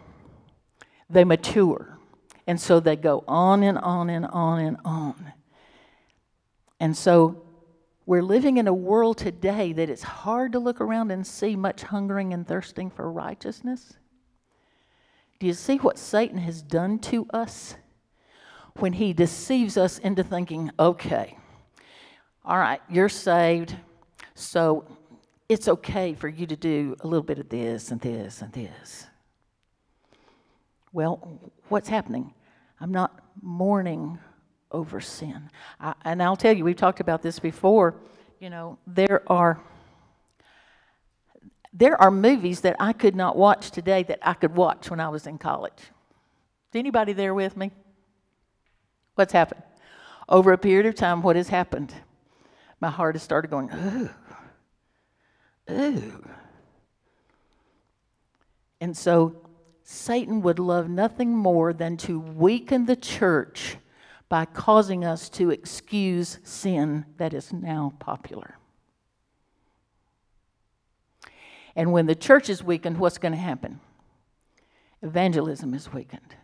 they 1.11 1.25
mature. 1.25 1.99
And 2.47 2.61
so 2.61 2.81
they 2.81 2.97
go 2.97 3.23
on 3.29 3.63
and 3.63 3.79
on 3.79 4.11
and 4.11 4.27
on 4.27 4.59
and 4.59 4.77
on. 4.85 5.33
And 6.81 6.97
so 6.97 7.45
we're 8.05 8.23
living 8.23 8.57
in 8.57 8.67
a 8.67 8.75
world 8.75 9.19
today 9.19 9.73
that 9.73 9.89
it's 9.89 10.03
hard 10.03 10.53
to 10.53 10.59
look 10.59 10.81
around 10.81 11.13
and 11.13 11.25
see 11.25 11.55
much 11.55 11.85
hungering 11.85 12.33
and 12.33 12.47
thirsting 12.47 12.91
for 12.91 13.11
righteousness. 13.11 13.95
Do 15.39 15.47
you 15.47 15.55
see 15.55 15.77
what 15.77 15.99
Satan 15.99 16.39
has 16.39 16.63
done 16.63 16.99
to 17.01 17.27
us? 17.33 17.77
When 18.79 18.95
he 18.95 19.13
deceives 19.13 19.77
us 19.77 19.99
into 19.99 20.25
thinking, 20.25 20.71
okay, 20.81 21.37
all 22.45 22.59
right, 22.59 22.81
you're 22.91 23.09
saved, 23.09 23.77
so 24.35 24.85
it's 25.53 25.69
okay 25.69 26.15
for 26.15 26.29
you 26.29 26.47
to 26.47 26.57
do 26.57 26.97
a 27.01 27.07
little 27.07 27.23
bit 27.23 27.39
of 27.39 27.49
this 27.49 27.91
and 27.91 28.01
this 28.01 28.43
and 28.43 28.53
this. 28.53 29.07
Well, 30.93 31.41
what's 31.69 31.89
happening? 31.89 32.33
I'm 32.81 32.91
not 32.91 33.19
mourning 33.41 34.19
over 34.71 35.01
sin. 35.01 35.51
I, 35.79 35.95
and 36.05 36.23
I'll 36.23 36.37
tell 36.37 36.57
you, 36.57 36.65
we've 36.65 36.77
talked 36.77 37.01
about 37.01 37.23
this 37.23 37.39
before. 37.39 37.95
You 38.41 38.51
know, 38.51 38.79
there 38.87 39.23
are 39.27 39.61
there 41.75 42.01
are 42.01 42.11
movies 42.11 42.61
that 42.63 42.77
I 42.79 42.93
could 42.93 43.17
not 43.17 43.37
watch 43.37 43.71
today 43.71 44.03
that 44.03 44.19
I 44.21 44.35
could 44.35 44.55
watch 44.55 44.91
when 44.91 45.01
I 45.01 45.09
was 45.09 45.27
in 45.27 45.39
college. 45.39 45.79
Is 45.79 46.75
anybody 46.75 47.15
there 47.15 47.35
with 47.35 47.57
me? 47.57 47.71
What's 49.15 49.33
happened? 49.33 49.63
Over 50.29 50.53
a 50.53 50.59
period 50.59 50.87
of 50.87 50.95
time, 50.95 51.23
what 51.23 51.37
has 51.37 51.49
happened? 51.49 51.95
My 52.81 52.91
heart 52.91 53.15
has 53.15 53.23
started 53.23 53.51
going, 53.51 53.71
ooh, 53.73 54.11
ooh. 55.71 56.29
And 58.81 58.97
so 58.97 59.37
Satan 59.85 60.43
would 60.43 60.59
love 60.59 60.89
nothing 60.89 61.37
more 61.37 61.73
than 61.73 61.97
to 61.99 62.19
weaken 62.19 62.87
the 62.87 62.97
church 62.97 63.77
by 64.29 64.45
causing 64.45 65.05
us 65.05 65.29
to 65.29 65.51
excuse 65.51 66.39
sin 66.43 67.05
that 67.19 67.35
is 67.35 67.53
now 67.53 67.93
popular. 67.99 68.57
And 71.77 71.93
when 71.93 72.07
the 72.07 72.15
church 72.15 72.49
is 72.49 72.63
weakened, 72.63 72.99
what's 72.99 73.19
going 73.19 73.33
to 73.33 73.39
happen? 73.39 73.81
Evangelism 75.03 75.75
is 75.75 75.93
weakened. 75.93 76.35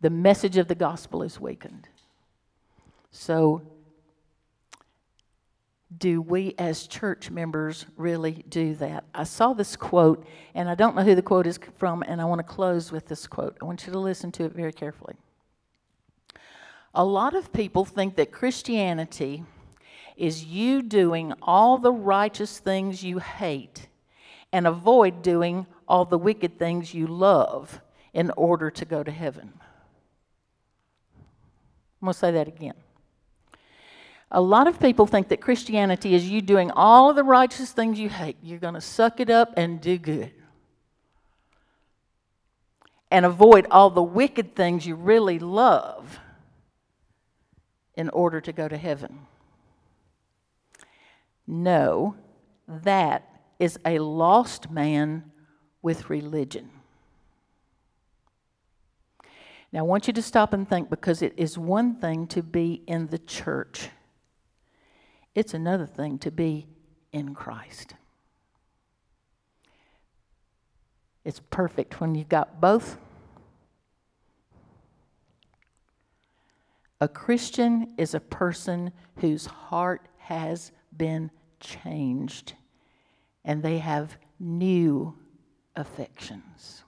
The 0.00 0.10
message 0.10 0.56
of 0.56 0.68
the 0.68 0.74
gospel 0.74 1.22
is 1.22 1.40
weakened. 1.40 1.88
So, 3.10 3.62
do 5.98 6.22
we 6.22 6.54
as 6.58 6.86
church 6.86 7.30
members 7.30 7.86
really 7.96 8.44
do 8.48 8.74
that? 8.76 9.04
I 9.14 9.24
saw 9.24 9.52
this 9.52 9.74
quote, 9.76 10.24
and 10.54 10.68
I 10.68 10.74
don't 10.74 10.94
know 10.94 11.02
who 11.02 11.14
the 11.14 11.22
quote 11.22 11.46
is 11.46 11.58
from, 11.76 12.02
and 12.02 12.20
I 12.20 12.24
want 12.24 12.38
to 12.38 12.44
close 12.44 12.92
with 12.92 13.06
this 13.06 13.26
quote. 13.26 13.56
I 13.60 13.64
want 13.64 13.86
you 13.86 13.92
to 13.92 13.98
listen 13.98 14.30
to 14.32 14.44
it 14.44 14.52
very 14.52 14.72
carefully. 14.72 15.14
A 16.94 17.04
lot 17.04 17.34
of 17.34 17.52
people 17.52 17.84
think 17.84 18.16
that 18.16 18.32
Christianity 18.32 19.44
is 20.16 20.44
you 20.44 20.82
doing 20.82 21.32
all 21.42 21.78
the 21.78 21.92
righteous 21.92 22.58
things 22.58 23.02
you 23.02 23.18
hate 23.18 23.88
and 24.52 24.66
avoid 24.66 25.22
doing 25.22 25.66
all 25.88 26.04
the 26.04 26.18
wicked 26.18 26.58
things 26.58 26.92
you 26.92 27.06
love 27.06 27.80
in 28.12 28.30
order 28.36 28.70
to 28.70 28.84
go 28.84 29.02
to 29.02 29.10
heaven. 29.10 29.52
I'm 32.00 32.06
going 32.06 32.12
to 32.12 32.18
say 32.18 32.32
that 32.32 32.48
again. 32.48 32.74
A 34.30 34.40
lot 34.40 34.68
of 34.68 34.78
people 34.78 35.06
think 35.06 35.28
that 35.28 35.40
Christianity 35.40 36.14
is 36.14 36.28
you 36.28 36.40
doing 36.40 36.70
all 36.70 37.10
of 37.10 37.16
the 37.16 37.24
righteous 37.24 37.72
things 37.72 37.98
you 37.98 38.08
hate. 38.08 38.36
You're 38.42 38.60
going 38.60 38.74
to 38.74 38.80
suck 38.80 39.18
it 39.18 39.28
up 39.28 39.54
and 39.56 39.80
do 39.80 39.98
good. 39.98 40.32
And 43.10 43.26
avoid 43.26 43.66
all 43.72 43.90
the 43.90 44.02
wicked 44.02 44.54
things 44.54 44.86
you 44.86 44.94
really 44.94 45.40
love 45.40 46.20
in 47.96 48.08
order 48.10 48.40
to 48.40 48.52
go 48.52 48.68
to 48.68 48.76
heaven. 48.76 49.26
No, 51.46 52.14
that 52.68 53.42
is 53.58 53.78
a 53.84 53.98
lost 53.98 54.70
man 54.70 55.32
with 55.82 56.08
religion. 56.08 56.70
Now, 59.72 59.80
I 59.80 59.82
want 59.82 60.06
you 60.06 60.12
to 60.12 60.22
stop 60.22 60.52
and 60.52 60.68
think 60.68 60.88
because 60.88 61.22
it 61.22 61.34
is 61.36 61.58
one 61.58 61.96
thing 61.96 62.26
to 62.28 62.42
be 62.42 62.82
in 62.86 63.08
the 63.08 63.18
church, 63.18 63.90
it's 65.34 65.54
another 65.54 65.86
thing 65.86 66.18
to 66.18 66.30
be 66.30 66.66
in 67.12 67.34
Christ. 67.34 67.94
It's 71.24 71.40
perfect 71.50 72.00
when 72.00 72.14
you've 72.14 72.28
got 72.28 72.60
both. 72.60 72.98
A 77.00 77.08
Christian 77.08 77.94
is 77.96 78.14
a 78.14 78.20
person 78.20 78.92
whose 79.16 79.46
heart 79.46 80.08
has 80.18 80.72
been 80.96 81.30
changed 81.58 82.54
and 83.44 83.62
they 83.62 83.78
have 83.78 84.18
new 84.38 85.14
affections. 85.76 86.84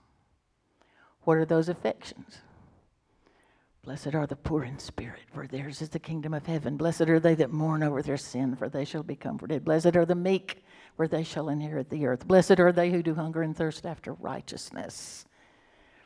What 1.21 1.37
are 1.37 1.45
those 1.45 1.69
affections? 1.69 2.39
Blessed 3.83 4.15
are 4.15 4.25
the 4.25 4.35
poor 4.35 4.63
in 4.63 4.79
spirit, 4.79 5.23
for 5.33 5.45
theirs 5.45 5.81
is 5.81 5.89
the 5.89 5.99
kingdom 5.99 6.33
of 6.33 6.45
heaven. 6.45 6.77
Blessed 6.77 7.01
are 7.01 7.19
they 7.19 7.35
that 7.35 7.51
mourn 7.51 7.83
over 7.83 8.01
their 8.01 8.17
sin, 8.17 8.55
for 8.55 8.69
they 8.69 8.85
shall 8.85 9.03
be 9.03 9.15
comforted. 9.15 9.65
Blessed 9.65 9.95
are 9.97 10.05
the 10.05 10.15
meek, 10.15 10.63
for 10.95 11.07
they 11.07 11.23
shall 11.23 11.49
inherit 11.49 11.89
the 11.89 12.05
earth. 12.05 12.25
Blessed 12.25 12.59
are 12.59 12.71
they 12.71 12.91
who 12.91 13.03
do 13.03 13.15
hunger 13.15 13.41
and 13.41 13.55
thirst 13.55 13.85
after 13.85 14.13
righteousness, 14.13 15.25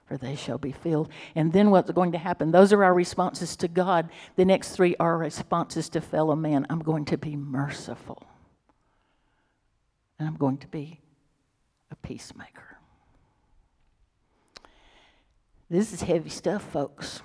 for 0.06 0.18
they 0.18 0.36
shall 0.36 0.58
be 0.58 0.72
filled. 0.72 1.10
And 1.36 1.54
then 1.54 1.70
what's 1.70 1.92
going 1.92 2.14
to 2.14 2.18
happen? 2.18 2.52
Those 2.52 2.74
are 2.74 2.84
our 2.84 2.96
responses 2.96 3.56
to 3.58 3.68
God. 3.68 4.10
The 4.38 4.46
next 4.46 4.72
three 4.72 4.96
are 5.00 5.18
responses 5.18 5.88
to 5.90 6.02
fellow 6.02 6.36
man. 6.36 6.66
I'm 6.72 6.80
going 6.80 7.06
to 7.06 7.18
be 7.18 7.36
merciful 7.36 8.26
and 10.20 10.28
I'm 10.28 10.36
going 10.36 10.58
to 10.58 10.68
be 10.68 11.00
a 11.92 11.96
peacemaker. 11.96 12.78
This 15.70 15.94
is 15.94 16.02
heavy 16.02 16.30
stuff, 16.30 16.64
folks. 16.64 17.22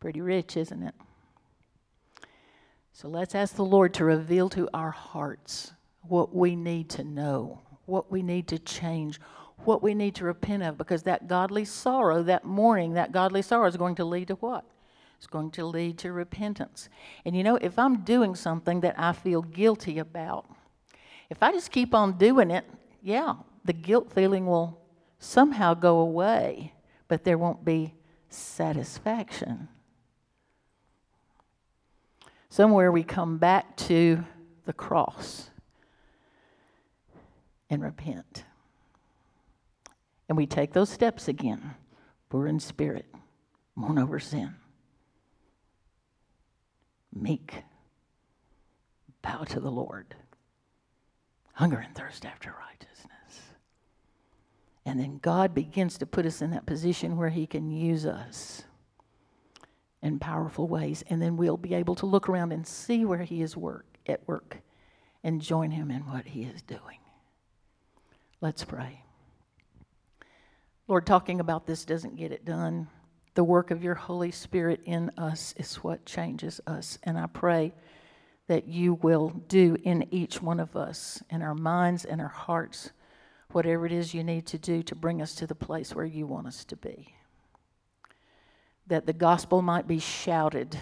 Pretty 0.00 0.20
rich, 0.20 0.56
isn't 0.56 0.82
it? 0.82 0.94
So 2.92 3.08
let's 3.08 3.34
ask 3.34 3.54
the 3.54 3.64
Lord 3.64 3.94
to 3.94 4.04
reveal 4.04 4.48
to 4.50 4.68
our 4.74 4.90
hearts 4.90 5.72
what 6.02 6.34
we 6.34 6.56
need 6.56 6.88
to 6.90 7.04
know, 7.04 7.60
what 7.86 8.10
we 8.10 8.22
need 8.22 8.48
to 8.48 8.58
change, 8.58 9.20
what 9.64 9.82
we 9.82 9.94
need 9.94 10.14
to 10.16 10.24
repent 10.24 10.62
of, 10.62 10.78
because 10.78 11.02
that 11.04 11.28
godly 11.28 11.64
sorrow, 11.64 12.22
that 12.22 12.44
mourning, 12.44 12.94
that 12.94 13.12
godly 13.12 13.42
sorrow 13.42 13.66
is 13.66 13.76
going 13.76 13.94
to 13.96 14.04
lead 14.04 14.28
to 14.28 14.34
what? 14.34 14.64
It's 15.16 15.26
going 15.26 15.50
to 15.52 15.64
lead 15.64 15.98
to 15.98 16.12
repentance. 16.12 16.88
And 17.24 17.36
you 17.36 17.42
know, 17.42 17.56
if 17.56 17.78
I'm 17.78 18.02
doing 18.02 18.34
something 18.34 18.80
that 18.80 18.94
I 18.98 19.12
feel 19.12 19.42
guilty 19.42 19.98
about, 19.98 20.46
if 21.28 21.42
I 21.42 21.52
just 21.52 21.70
keep 21.70 21.92
on 21.92 22.18
doing 22.18 22.50
it, 22.50 22.64
yeah, 23.02 23.34
the 23.64 23.72
guilt 23.72 24.12
feeling 24.12 24.46
will 24.46 24.80
somehow 25.18 25.74
go 25.74 25.98
away, 25.98 26.72
but 27.08 27.24
there 27.24 27.38
won't 27.38 27.64
be 27.64 27.94
satisfaction. 28.28 29.68
Somewhere 32.58 32.90
we 32.90 33.04
come 33.04 33.38
back 33.38 33.76
to 33.76 34.24
the 34.64 34.72
cross 34.72 35.48
and 37.70 37.80
repent. 37.80 38.42
And 40.28 40.36
we 40.36 40.44
take 40.44 40.72
those 40.72 40.90
steps 40.90 41.28
again. 41.28 41.76
Poor 42.30 42.48
in 42.48 42.58
spirit, 42.58 43.06
mourn 43.76 43.96
over 43.96 44.18
sin, 44.18 44.56
meek, 47.14 47.62
bow 49.22 49.44
to 49.44 49.60
the 49.60 49.70
Lord 49.70 50.16
hunger 51.52 51.78
and 51.78 51.94
thirst 51.94 52.26
after 52.26 52.52
righteousness. 52.58 53.52
And 54.84 54.98
then 54.98 55.20
God 55.22 55.54
begins 55.54 55.96
to 55.98 56.06
put 56.06 56.26
us 56.26 56.42
in 56.42 56.50
that 56.50 56.66
position 56.66 57.16
where 57.16 57.30
He 57.30 57.46
can 57.46 57.70
use 57.70 58.04
us 58.04 58.64
in 60.02 60.18
powerful 60.18 60.68
ways. 60.68 61.02
And 61.08 61.20
then 61.20 61.36
we'll 61.36 61.56
be 61.56 61.74
able 61.74 61.94
to 61.96 62.06
look 62.06 62.28
around 62.28 62.52
and 62.52 62.66
see 62.66 63.04
where 63.04 63.22
He 63.22 63.42
is 63.42 63.56
work, 63.56 63.86
at 64.06 64.26
work 64.26 64.58
and 65.24 65.40
join 65.40 65.70
Him 65.70 65.90
in 65.90 66.02
what 66.02 66.26
He 66.26 66.42
is 66.42 66.62
doing. 66.62 66.98
Let's 68.40 68.64
pray. 68.64 69.02
Lord, 70.86 71.06
talking 71.06 71.40
about 71.40 71.66
this 71.66 71.84
doesn't 71.84 72.16
get 72.16 72.32
it 72.32 72.44
done. 72.44 72.88
The 73.34 73.44
work 73.44 73.70
of 73.70 73.84
your 73.84 73.94
Holy 73.94 74.30
Spirit 74.30 74.80
in 74.84 75.10
us 75.18 75.54
is 75.56 75.76
what 75.76 76.06
changes 76.06 76.60
us. 76.66 76.98
And 77.02 77.18
I 77.18 77.26
pray 77.26 77.74
that 78.46 78.66
you 78.66 78.94
will 78.94 79.28
do 79.48 79.76
in 79.84 80.06
each 80.10 80.40
one 80.40 80.60
of 80.60 80.76
us, 80.76 81.22
in 81.30 81.42
our 81.42 81.54
minds 81.54 82.04
and 82.04 82.20
our 82.20 82.28
hearts, 82.28 82.90
whatever 83.52 83.86
it 83.86 83.92
is 83.92 84.14
you 84.14 84.24
need 84.24 84.46
to 84.46 84.58
do 84.58 84.82
to 84.82 84.94
bring 84.94 85.20
us 85.20 85.34
to 85.34 85.46
the 85.46 85.54
place 85.54 85.94
where 85.94 86.06
you 86.06 86.26
want 86.26 86.46
us 86.46 86.64
to 86.64 86.76
be. 86.76 87.14
That 88.88 89.06
the 89.06 89.12
gospel 89.12 89.62
might 89.62 89.86
be 89.86 89.98
shouted, 89.98 90.78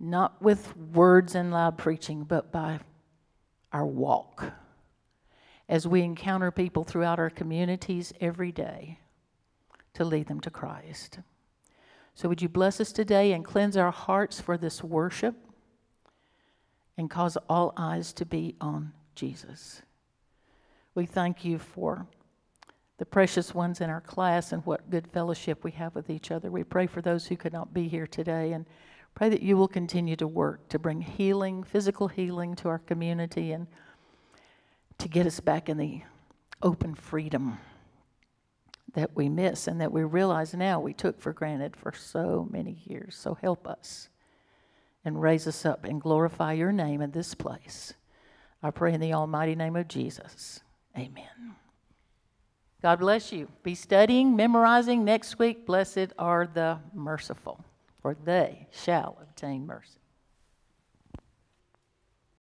not 0.00 0.40
with 0.42 0.76
words 0.76 1.34
and 1.34 1.52
loud 1.52 1.78
preaching, 1.78 2.24
but 2.24 2.50
by 2.50 2.80
our 3.72 3.86
walk. 3.86 4.52
As 5.68 5.86
we 5.86 6.02
encounter 6.02 6.50
people 6.50 6.84
throughout 6.84 7.18
our 7.18 7.30
communities 7.30 8.12
every 8.20 8.52
day 8.52 8.98
to 9.94 10.04
lead 10.04 10.26
them 10.26 10.40
to 10.40 10.50
Christ. 10.50 11.20
So, 12.14 12.28
would 12.28 12.42
you 12.42 12.48
bless 12.48 12.80
us 12.80 12.92
today 12.92 13.32
and 13.32 13.44
cleanse 13.44 13.76
our 13.76 13.90
hearts 13.90 14.40
for 14.40 14.58
this 14.58 14.82
worship? 14.82 15.36
and 16.96 17.10
cause 17.10 17.36
all 17.48 17.72
eyes 17.76 18.12
to 18.14 18.26
be 18.26 18.54
on 18.60 18.92
Jesus. 19.14 19.82
We 20.94 21.06
thank 21.06 21.44
you 21.44 21.58
for 21.58 22.06
the 23.02 23.06
precious 23.06 23.52
ones 23.52 23.80
in 23.80 23.90
our 23.90 24.00
class 24.00 24.52
and 24.52 24.64
what 24.64 24.88
good 24.88 25.08
fellowship 25.08 25.64
we 25.64 25.72
have 25.72 25.92
with 25.92 26.08
each 26.08 26.30
other. 26.30 26.52
We 26.52 26.62
pray 26.62 26.86
for 26.86 27.02
those 27.02 27.26
who 27.26 27.36
could 27.36 27.52
not 27.52 27.74
be 27.74 27.88
here 27.88 28.06
today 28.06 28.52
and 28.52 28.64
pray 29.16 29.28
that 29.28 29.42
you 29.42 29.56
will 29.56 29.66
continue 29.66 30.14
to 30.14 30.28
work 30.28 30.68
to 30.68 30.78
bring 30.78 31.00
healing, 31.00 31.64
physical 31.64 32.06
healing 32.06 32.54
to 32.54 32.68
our 32.68 32.78
community 32.78 33.50
and 33.50 33.66
to 34.98 35.08
get 35.08 35.26
us 35.26 35.40
back 35.40 35.68
in 35.68 35.78
the 35.78 36.02
open 36.62 36.94
freedom 36.94 37.58
that 38.94 39.16
we 39.16 39.28
miss 39.28 39.66
and 39.66 39.80
that 39.80 39.90
we 39.90 40.04
realize 40.04 40.54
now 40.54 40.78
we 40.78 40.94
took 40.94 41.20
for 41.20 41.32
granted 41.32 41.74
for 41.74 41.92
so 41.92 42.46
many 42.52 42.84
years. 42.84 43.16
So 43.16 43.34
help 43.34 43.66
us 43.66 44.10
and 45.04 45.20
raise 45.20 45.48
us 45.48 45.66
up 45.66 45.82
and 45.82 46.00
glorify 46.00 46.52
your 46.52 46.70
name 46.70 47.02
in 47.02 47.10
this 47.10 47.34
place. 47.34 47.94
I 48.62 48.70
pray 48.70 48.94
in 48.94 49.00
the 49.00 49.12
almighty 49.12 49.56
name 49.56 49.74
of 49.74 49.88
Jesus. 49.88 50.60
Amen. 50.96 51.56
God 52.82 52.98
bless 52.98 53.32
you. 53.32 53.48
Be 53.62 53.76
studying, 53.76 54.34
memorizing 54.34 55.04
next 55.04 55.38
week. 55.38 55.64
Blessed 55.64 56.12
are 56.18 56.48
the 56.52 56.80
merciful, 56.92 57.64
for 58.00 58.16
they 58.24 58.66
shall 58.72 59.16
obtain 59.22 59.64
mercy. 59.66 60.01